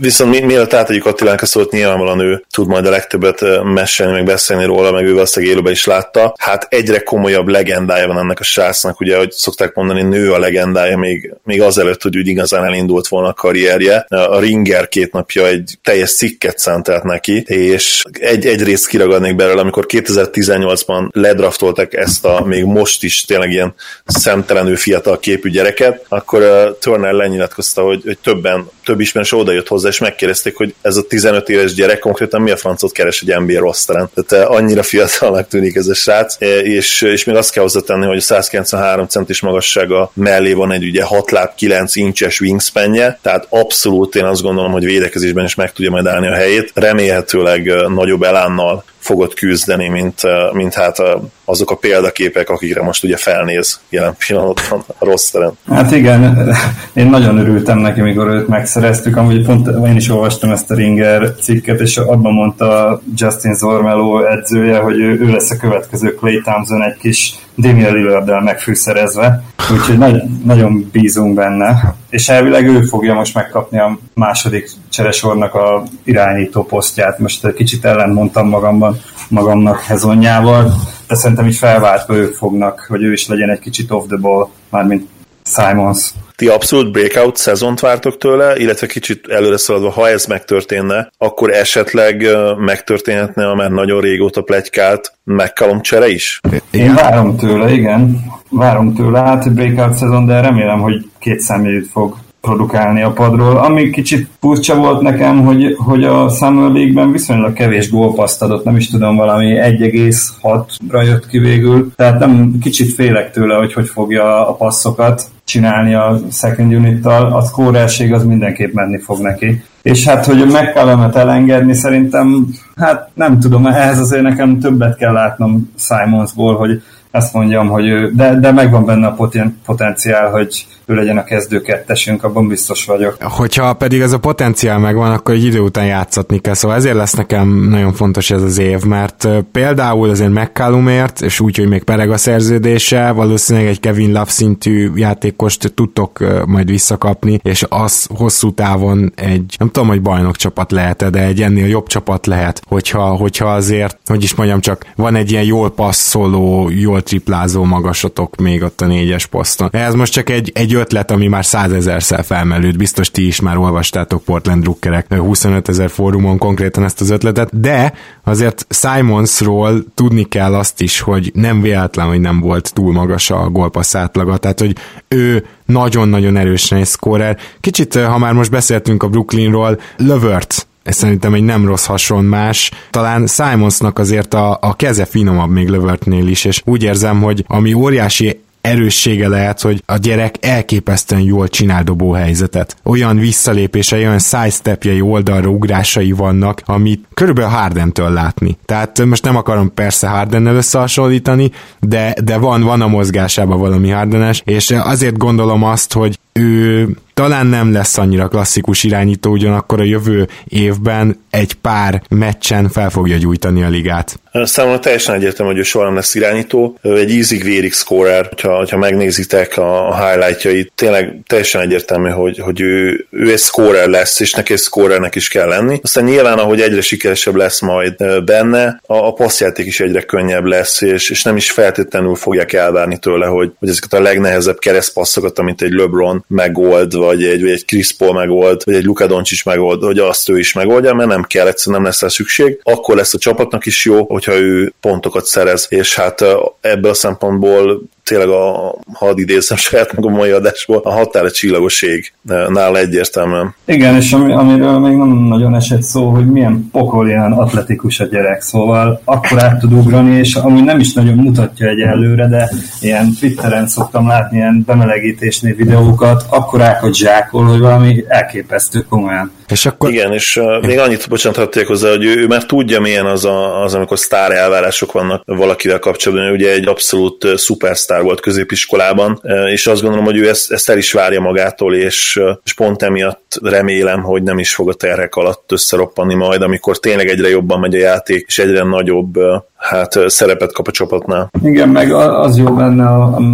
[0.00, 4.24] Viszont mi, mielőtt átadjuk Attilánk a szót, nyilvánvalóan ő tud majd a legtöbbet mesélni, meg
[4.24, 6.34] beszélni róla, meg ő azt élőben is látta.
[6.38, 10.96] Hát egyre komolyabb legendája van ennek a srácnak, ugye, hogy szokták mondani, nő a legendája
[10.96, 14.06] még, még azelőtt, hogy úgy igazán elindult volna a karrierje.
[14.08, 19.60] A Ringer két napja egy teljes cikket szentelt neki, és egy, egy részt kiragadnék belőle,
[19.60, 23.74] amikor 2018-ban ledraftoltak ezt a még most is tényleg ilyen
[24.06, 29.52] szemtelenül fiatal képű gyereket, ilyeneket, akkor uh, Turner lenyilatkozta, hogy, hogy többen, több ismerős oda
[29.52, 33.20] jött hozzá, és megkérdezték, hogy ez a 15 éves gyerek konkrétan mi a francot keres
[33.26, 34.10] egy NBA rosteren.
[34.14, 38.06] Tehát uh, annyira fiatalnak tűnik ez a srác, e, és, és még azt kell hozzátenni,
[38.06, 43.46] hogy a 193 centis magassága mellé van egy ugye 6 láb 9 incses wingspanje, tehát
[43.48, 47.94] abszolút én azt gondolom, hogy védekezésben is meg tudja majd állni a helyét, remélhetőleg uh,
[47.94, 50.20] nagyobb elánnal fogod küzdeni, mint,
[50.52, 51.02] mint hát
[51.44, 55.52] azok a példaképek, akikre most ugye felnéz jelen pillanatban a rossz terem.
[55.68, 56.52] Hát igen,
[56.94, 61.34] én nagyon örültem neki, mikor őt megszereztük, amúgy pont én is olvastam ezt a Ringer
[61.40, 66.82] cikket, és abban mondta Justin Zormeló edzője, hogy ő, ő lesz a következő Clay Thompson
[66.82, 69.42] egy kis Damian lillard megfűszerezve,
[69.72, 75.82] úgyhogy nagy, nagyon bízunk benne, és elvileg ő fogja most megkapni a második cseresornak a
[76.04, 77.18] irányító posztját.
[77.18, 78.96] Most egy kicsit ellentmondtam magamban,
[79.28, 80.72] magamnak Hezonjával,
[81.08, 84.48] de szerintem így felváltva ők fognak, hogy ő is legyen egy kicsit off the ball,
[84.70, 85.08] mármint
[85.44, 86.10] Simons.
[86.36, 92.26] Ti abszolút breakout szezont vártok tőle, illetve kicsit előre szaladva, ha ez megtörténne, akkor esetleg
[92.58, 96.40] megtörténhetne a már nagyon régóta plegykált McCallum csere is?
[96.70, 98.24] Én várom tőle, igen.
[98.50, 103.56] Várom tőle, hát breakout szezon, de remélem, hogy két számjegyűt fog produkálni a padról.
[103.56, 108.76] Ami kicsit furcsa volt nekem, hogy, hogy a Summer League-ben viszonylag kevés gólpaszt adott, nem
[108.76, 114.48] is tudom, valami 1,6-ra jött ki végül, tehát nem kicsit félek tőle, hogy hogy fogja
[114.48, 119.62] a passzokat csinálni a second unittal, a szkórerség az mindenképp menni fog neki.
[119.82, 125.72] És hát, hogy mccallum elengedni, szerintem, hát nem tudom, ehhez azért nekem többet kell látnom
[125.78, 130.94] Simonsból, hogy azt mondjam, hogy ő, de, de megvan benne a poten, potenciál, hogy ő
[130.94, 133.16] legyen a kezdő kettesünk, abban biztos vagyok.
[133.20, 137.12] Hogyha pedig ez a potenciál megvan, akkor egy idő után játszatni kell, szóval ezért lesz
[137.12, 142.10] nekem nagyon fontos ez az év, mert például azért McCallumért, és úgy, hogy még pereg
[142.10, 149.12] a szerződése, valószínűleg egy Kevin Love szintű játékost tudtok majd visszakapni, és az hosszú távon
[149.16, 153.52] egy, nem tudom, hogy bajnok csapat lehet de egy ennél jobb csapat lehet, hogyha, hogyha
[153.52, 158.80] azért, hogy is mondjam, csak van egy ilyen jól passzoló, jól triplázó magasotok még ott
[158.80, 159.68] a négyes poszton.
[159.72, 164.24] Ez most csak egy, egy ötlet, ami már százezerszer felmerült, biztos ti is már olvastátok
[164.24, 167.92] Portland drukkerek 25 ezer fórumon konkrétan ezt az ötletet, de
[168.24, 173.48] azért Simonsról tudni kell azt is, hogy nem véletlen, hogy nem volt túl magas a
[173.48, 174.76] gólpassz átlaga, tehát hogy
[175.08, 177.36] ő nagyon-nagyon erősen egy scorer.
[177.60, 182.70] Kicsit, ha már most beszéltünk a Brooklynról, Lövört ez szerintem egy nem rossz hasonmás.
[182.90, 187.72] Talán Simonsnak azért a, a keze finomabb még Lövertnél is, és úgy érzem, hogy ami
[187.72, 192.76] óriási erőssége lehet, hogy a gyerek elképesztően jól csinál dobó helyzetet.
[192.82, 198.58] Olyan visszalépései, olyan sidestepjei, oldalra ugrásai vannak, amit körülbelül Hardentől látni.
[198.64, 201.50] Tehát most nem akarom persze Hardennel összehasonlítani,
[201.80, 207.46] de, de van, van a mozgásában valami Hardenes, és azért gondolom azt, hogy ő talán
[207.46, 213.62] nem lesz annyira klasszikus irányító, ugyanakkor a jövő évben egy pár meccsen fel fogja gyújtani
[213.62, 214.20] a ligát.
[214.32, 216.78] Számomra teljesen egyértelmű, hogy ő soha nem lesz irányító.
[216.82, 222.38] Ő egy ízig vérig scorer, hogyha, hogyha megnézitek a, a highlightjait, tényleg teljesen egyértelmű, hogy,
[222.38, 225.80] hogy ő, ő egy scorer lesz, és neki egy scorernek is kell lenni.
[225.82, 230.80] Aztán nyilván, ahogy egyre sikeresebb lesz majd benne, a, a passzjáték is egyre könnyebb lesz,
[230.80, 235.62] és, és nem is feltétlenül fogják elvárni tőle, hogy, hogy ezeket a legnehezebb keresztpasszokat, amit
[235.62, 239.82] egy LeBron megold, vagy egy, vagy egy Chris Paul megold, vagy egy Luka Doncic megold,
[239.82, 242.60] hogy azt ő is megoldja, mert nem kell, egyszerűen nem lesz rá szükség.
[242.62, 246.24] Akkor lesz a csapatnak is jó, hogyha ő pontokat szerez, és hát
[246.60, 252.12] ebből a szempontból tényleg a, ha idézem saját magam mai adásból, a határa csillagoség
[252.48, 253.54] nála egyértelműen.
[253.64, 258.04] Igen, és ami, amiről még nem nagyon esett szó, hogy milyen pokol ilyen atletikus a
[258.04, 262.50] gyerek, szóval akkor át tud ugrani, és amúgy nem is nagyon mutatja egy előre, de
[262.80, 269.32] ilyen Twitteren szoktam látni ilyen bemelegítésnél videókat, akkorákat zsákol, hogy valami elképesztő komolyan.
[269.48, 269.90] És akkor...
[269.90, 273.24] Igen, és uh, még annyit, bocsánat, hatték hozzá, hogy ő, ő már tudja, milyen az,
[273.24, 276.32] a, az, amikor sztár elvárások vannak valakivel kapcsolatban.
[276.32, 280.68] Ugye egy abszolút uh, szupersztár volt középiskolában, uh, és azt gondolom, hogy ő ezt, ezt
[280.68, 284.74] el is várja magától, és, uh, és pont emiatt remélem, hogy nem is fog a
[284.74, 289.42] terhek alatt összeroppanni majd, amikor tényleg egyre jobban megy a játék, és egyre nagyobb uh,
[289.62, 291.30] hát szerepet kap a csapatnál.
[291.42, 292.86] Igen, meg az jó benne,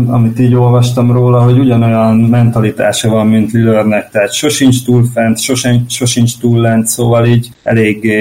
[0.07, 5.93] amit így olvastam róla, hogy ugyanolyan mentalitása van, mint Lillardnek, tehát sosincs túl fent, sosincs,
[5.93, 8.12] sosincs túl lent, szóval így elég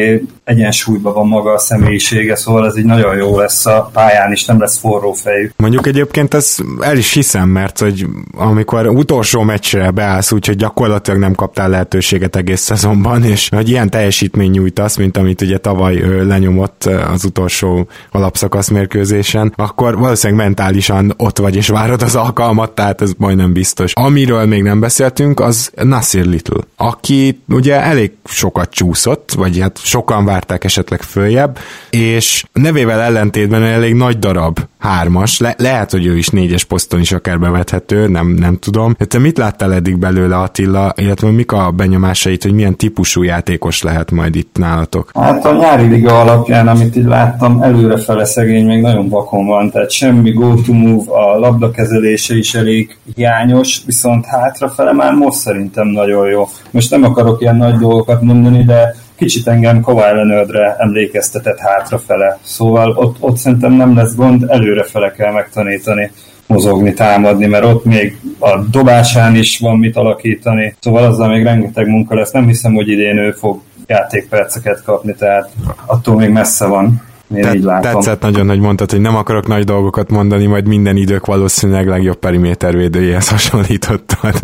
[0.43, 4.59] egyensúlyban van maga a személyisége, szóval ez így nagyon jó lesz a pályán is, nem
[4.59, 5.49] lesz forró fejű.
[5.55, 8.05] Mondjuk egyébként ez el is hiszem, mert hogy
[8.37, 14.51] amikor utolsó meccsre beállsz, úgyhogy gyakorlatilag nem kaptál lehetőséget egész szezonban, és hogy ilyen teljesítmény
[14.51, 21.55] nyújtasz, mint amit ugye tavaly lenyomott az utolsó alapszakasz mérkőzésen, akkor valószínűleg mentálisan ott vagy
[21.55, 23.93] és várod az alkalmat, tehát ez majdnem biztos.
[23.93, 30.25] Amiről még nem beszéltünk, az Nasir Little, aki ugye elég sokat csúszott, vagy hát sokan
[30.25, 31.57] várták esetleg följebb,
[31.89, 37.11] és nevével ellentétben elég nagy darab hármas, Le- lehet, hogy ő is négyes poszton is
[37.11, 38.95] akár bevethető, nem, nem tudom.
[39.07, 44.11] Te mit láttál eddig belőle Attila, illetve mik a benyomásait, hogy milyen típusú játékos lehet
[44.11, 45.11] majd itt nálatok?
[45.13, 49.91] Hát a nyári liga alapján, amit így láttam, előrefele szegény még nagyon vakon van, tehát
[49.91, 56.29] semmi go to move, a labdakezelése is elég hiányos, viszont hátrafele már most szerintem nagyon
[56.29, 56.47] jó.
[56.71, 62.39] Most nem akarok ilyen nagy dolgokat mondani, de kicsit engem Kawhi Leonardre emlékeztetett hátrafele.
[62.43, 66.11] Szóval ott, ott szerintem nem lesz gond, előrefele kell megtanítani
[66.47, 71.87] mozogni, támadni, mert ott még a dobásán is van mit alakítani, szóval azzal még rengeteg
[71.87, 72.31] munka lesz.
[72.31, 75.49] Nem hiszem, hogy idén ő fog játékperceket kapni, tehát
[75.85, 77.01] attól még messze van.
[77.35, 77.91] Én Te- így látom.
[77.91, 82.19] Tetszett nagyon, hogy mondtad, hogy nem akarok nagy dolgokat mondani, majd minden idők valószínűleg legjobb
[82.19, 84.33] perimétervédőjéhez hasonlítottad.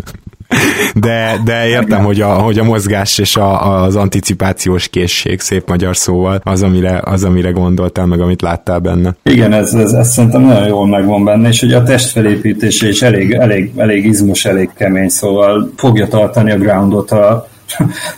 [0.94, 5.96] De, de értem, hogy a, hogy a mozgás és a, az anticipációs készség, szép magyar
[5.96, 9.14] szóval, az amire, az, amire gondoltál, meg amit láttál benne.
[9.22, 13.32] Igen, ez, ez, ez szerintem nagyon jól megvan benne, és hogy a testfelépítése is elég,
[13.32, 17.48] elég, elég izmos, elég kemény, szóval fogja tartani a groundot a,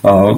[0.01, 0.37] a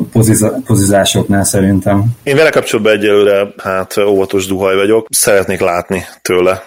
[0.66, 2.04] pozizásoknál szerintem.
[2.22, 5.06] Én vele kapcsolatban egyelőre hát óvatos duhaj vagyok.
[5.10, 6.62] Szeretnék látni tőle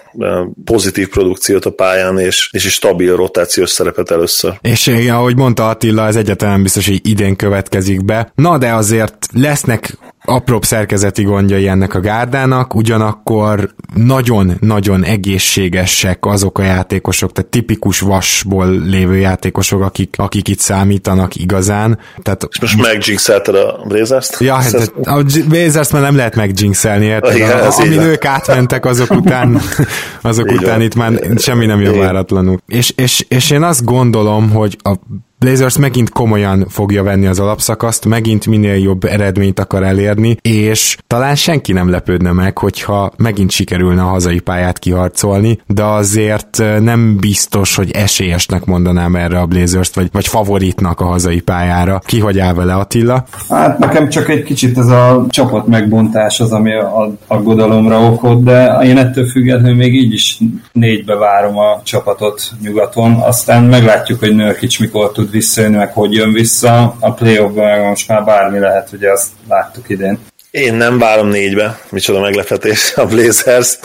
[0.64, 4.58] pozitív produkciót a pályán, és, és is stabil rotációs szerepet először.
[4.60, 8.32] És igen, ahogy mondta Attila, ez egyáltalán biztos, hogy idén következik be.
[8.34, 16.62] Na, de azért lesznek apróbb szerkezeti gondjai ennek a gárdának, ugyanakkor nagyon-nagyon egészségesek azok a
[16.62, 21.98] játékosok, tehát tipikus vasból lévő játékosok, akik, akik itt számítanak igazán.
[22.22, 24.40] Tehát, És most megjinxelted a Blazers-t?
[24.40, 27.36] Ja, hát a blazers már nem lehet megjinxelni, érted?
[27.36, 29.60] Igen, a, amin ők átmentek azok után,
[30.22, 30.80] azok Így után van.
[30.82, 32.60] itt már semmi nem jön váratlanul.
[32.66, 34.96] És, és, és én azt gondolom, hogy a
[35.42, 41.34] Blazers megint komolyan fogja venni az alapszakaszt, megint minél jobb eredményt akar elérni, és talán
[41.34, 47.74] senki nem lepődne meg, hogyha megint sikerülne a hazai pályát kiharcolni, de azért nem biztos,
[47.76, 52.00] hogy esélyesnek mondanám erre a Blazers-t, vagy, vagy favoritnak a hazai pályára.
[52.06, 53.24] Ki hogy áll vele Attila?
[53.48, 58.78] Hát nekem csak egy kicsit ez a csapat megbontás az, ami a aggodalomra okot, de
[58.84, 60.38] én ettől függetlenül még így is
[60.72, 66.32] négybe várom a csapatot nyugaton, aztán meglátjuk, hogy Nörkics mikor tud visszajönni, meg hogy jön
[66.32, 66.96] vissza.
[67.00, 70.18] A play-offban most már bármi lehet, ugye azt láttuk idén.
[70.52, 73.78] Én nem várom négybe, micsoda meglepetés a Blazers.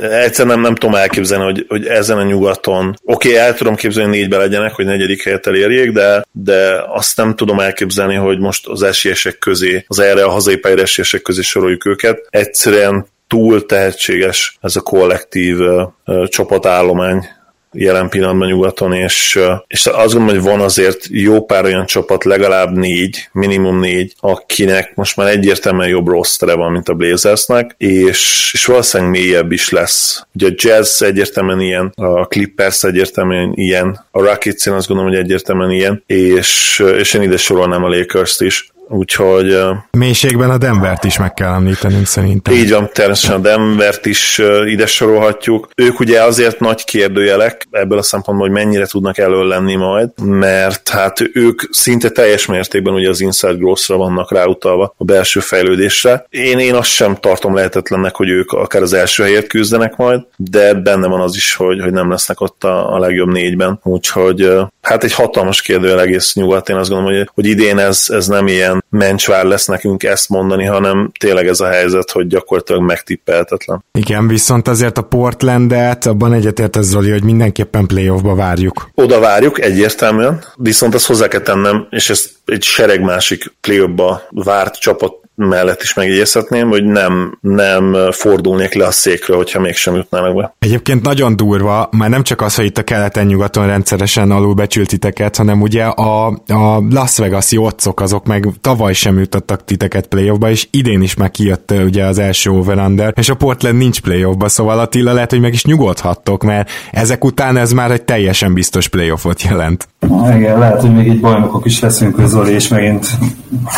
[0.00, 4.08] Egyszerűen nem, nem tudom elképzelni, hogy, hogy ezen a nyugaton, oké, okay, el tudom képzelni,
[4.08, 8.66] hogy négybe legyenek, hogy negyedik helyet elérjék, de, de azt nem tudom elképzelni, hogy most
[8.66, 12.26] az esélyesek közé, az erre a hazai pályára esélyesek közé soroljuk őket.
[12.30, 17.26] Egyszerűen túl tehetséges ez a kollektív uh, csapatállomány
[17.74, 22.76] jelen pillanatban nyugaton, és, és azt gondolom, hogy van azért jó pár olyan csapat, legalább
[22.76, 28.64] négy, minimum négy, akinek most már egyértelműen jobb rostere van, mint a Blazersnek, és, és
[28.64, 30.26] valószínűleg mélyebb is lesz.
[30.34, 35.20] Ugye a Jazz egyértelműen ilyen, a Clippers egyértelműen ilyen, a Rockets én azt gondolom, hogy
[35.20, 38.72] egyértelműen ilyen, és, és én ide sorolnám a Lakers-t is.
[38.88, 39.58] Úgyhogy...
[39.90, 42.54] Mélységben a Denvert is meg kell említenünk szerintem.
[42.54, 45.68] Így van, természetesen a Denvert is ide sorolhatjuk.
[45.76, 50.88] Ők ugye azért nagy kérdőjelek ebből a szempontból, hogy mennyire tudnak elől lenni majd, mert
[50.88, 56.26] hát ők szinte teljes mértékben ugye az inside growth-ra vannak ráutalva a belső fejlődésre.
[56.30, 60.74] Én, én azt sem tartom lehetetlennek, hogy ők akár az első helyért küzdenek majd, de
[60.74, 63.80] benne van az is, hogy, hogy nem lesznek ott a, a legjobb négyben.
[63.82, 64.50] Úgyhogy
[64.82, 66.68] hát egy hatalmas kérdőjel egész nyugat.
[66.68, 70.28] Én azt gondolom, hogy, hogy idén ez, ez nem ilyen ilyen mencsvár lesz nekünk ezt
[70.28, 73.84] mondani, hanem tényleg ez a helyzet, hogy gyakorlatilag megtippelhetetlen.
[73.92, 78.90] Igen, viszont azért a Portlandet, abban egyetért ez Zoli, hogy mindenképpen playoffba várjuk.
[78.94, 84.80] Oda várjuk, egyértelműen, viszont azt hozzá kell tennem, és ez egy sereg másik playoffba várt
[84.80, 90.54] csapat mellett is megjegyezhetném, hogy nem, nem fordulnék le a székről, hogyha mégsem jutnának be.
[90.58, 95.60] Egyébként nagyon durva, már nem csak az, hogy itt a keleten-nyugaton rendszeresen alulbecsült titeket, hanem
[95.60, 101.02] ugye a, a Las Vegas-i otcok azok meg tavaly sem jutottak titeket playoffba, és idén
[101.02, 102.72] is már kijött ugye az első over
[103.14, 107.56] és a Portland nincs playoffba, szóval Attila lehet, hogy meg is nyugodhattok, mert ezek után
[107.56, 109.88] ez már egy teljesen biztos playoffot jelent.
[110.36, 113.06] Igen, lehet, hogy még így bajnokok is leszünk, hogy Zoli és megint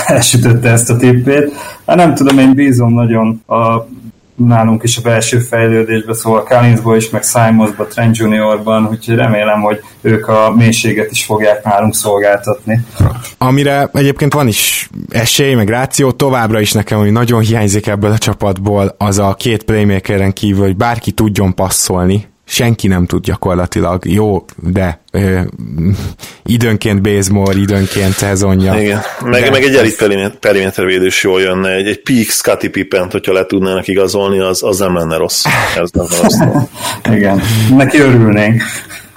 [0.06, 1.52] elsütötte ezt a tippét.
[1.86, 3.86] Hát nem tudom, én bízom nagyon a
[4.36, 9.80] nálunk is a belső fejlődésbe, szóval Collinsból is, meg Simonsba, Trent Juniorban, úgyhogy remélem, hogy
[10.00, 12.84] ők a mélységet is fogják nálunk szolgáltatni.
[13.38, 18.18] Amire egyébként van is esély, meg ráció, továbbra is nekem, hogy nagyon hiányzik ebből a
[18.18, 24.04] csapatból, az a két playmakeren kívül, hogy bárki tudjon passzolni, senki nem tud gyakorlatilag.
[24.04, 25.40] Jó, de ö,
[26.44, 28.80] időnként Bazemore, időnként szezonja.
[28.80, 33.32] Igen, meg, de meg egy elit perimétervédős jól jönne, egy, egy peak Scotty Pippent, hogyha
[33.32, 35.44] le tudnának igazolni, az, az nem lenne rossz.
[35.76, 36.38] Ez nem rossz.
[37.16, 37.40] Igen,
[37.76, 38.62] neki örülnénk.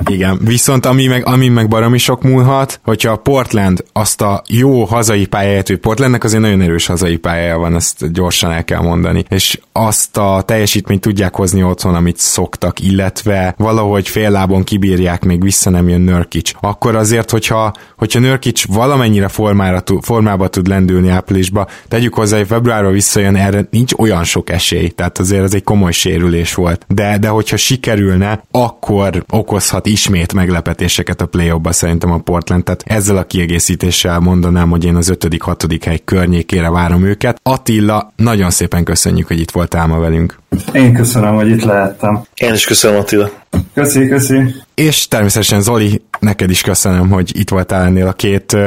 [0.08, 4.84] Igen, viszont ami meg, ami meg baromi sok múlhat, hogyha a Portland azt a jó
[4.84, 9.24] hazai pályáját, hogy Portlandnek azért nagyon erős hazai pályája van, ezt gyorsan el kell mondani,
[9.30, 15.42] és azt a teljesítményt tudják hozni otthon, amit szoktak, illetve valahogy fél lábon kibírják, még
[15.42, 16.52] vissza nem jön Nörkics.
[16.60, 22.92] Akkor azért, hogyha, hogyha Nörkics valamennyire formára, formába tud lendülni áprilisba, tegyük hozzá, hogy februárra
[22.92, 26.86] visszajön, erre nincs olyan sok esély, tehát azért ez egy komoly sérülés volt.
[26.88, 32.84] De, de hogyha sikerülne, akkor okozhat ismét meglepetéseket a play ba szerintem a Portland, tehát
[32.86, 35.80] ezzel a kiegészítéssel mondanám, hogy én az 5.-6.
[35.86, 37.40] hely környékére várom őket.
[37.44, 40.40] Attila, nagyon szépen köszönjük, hogy itt voltál ma velünk.
[40.74, 42.22] Én köszönöm, hogy itt lehettem.
[42.36, 43.30] Én is köszönöm, Attila.
[43.74, 44.56] Köszi, köszi.
[44.76, 48.58] És természetesen Zoli, neked is köszönöm, hogy itt voltál ennél a két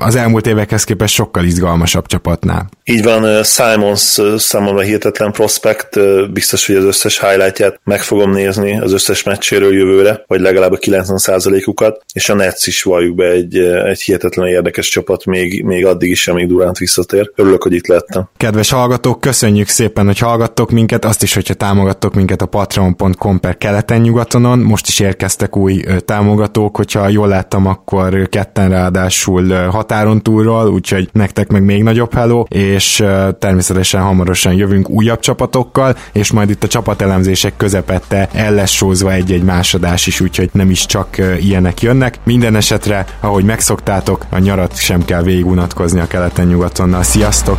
[0.00, 2.68] az elmúlt évekhez képest sokkal izgalmasabb csapatnál.
[2.84, 5.98] Így van, Simons számomra hihetetlen prospekt,
[6.32, 10.78] biztos, hogy az összes highlightját meg fogom nézni az összes meccséről jövőre, vagy legalább a
[10.78, 16.10] 90%-ukat, és a Nets is valljuk be egy, egy hihetetlen érdekes csapat, még, még addig
[16.10, 17.30] is, amíg Durant visszatér.
[17.34, 18.28] Örülök, hogy itt lettem.
[18.36, 23.56] Kedves hallgatók, köszönjük szépen, hogy hallgattok minket, azt is, hogyha támogattok minket a patreon.com per
[23.56, 31.08] keleten-nyugatonon, most is érkeztek új támogatók, hogyha jól láttam, akkor ketten ráadásul határon túlról, úgyhogy
[31.12, 33.04] nektek meg még nagyobb hello, és
[33.38, 39.42] természetesen hamarosan jövünk újabb csapatokkal, és majd itt a csapatelemzések közepette el lesz sózva egy-egy
[39.42, 42.18] másodás is, úgyhogy nem is csak ilyenek jönnek.
[42.24, 47.02] Minden esetre, ahogy megszoktátok, a nyarat sem kell végigunatkozni a keleten-nyugatonnal.
[47.02, 47.58] Sziasztok!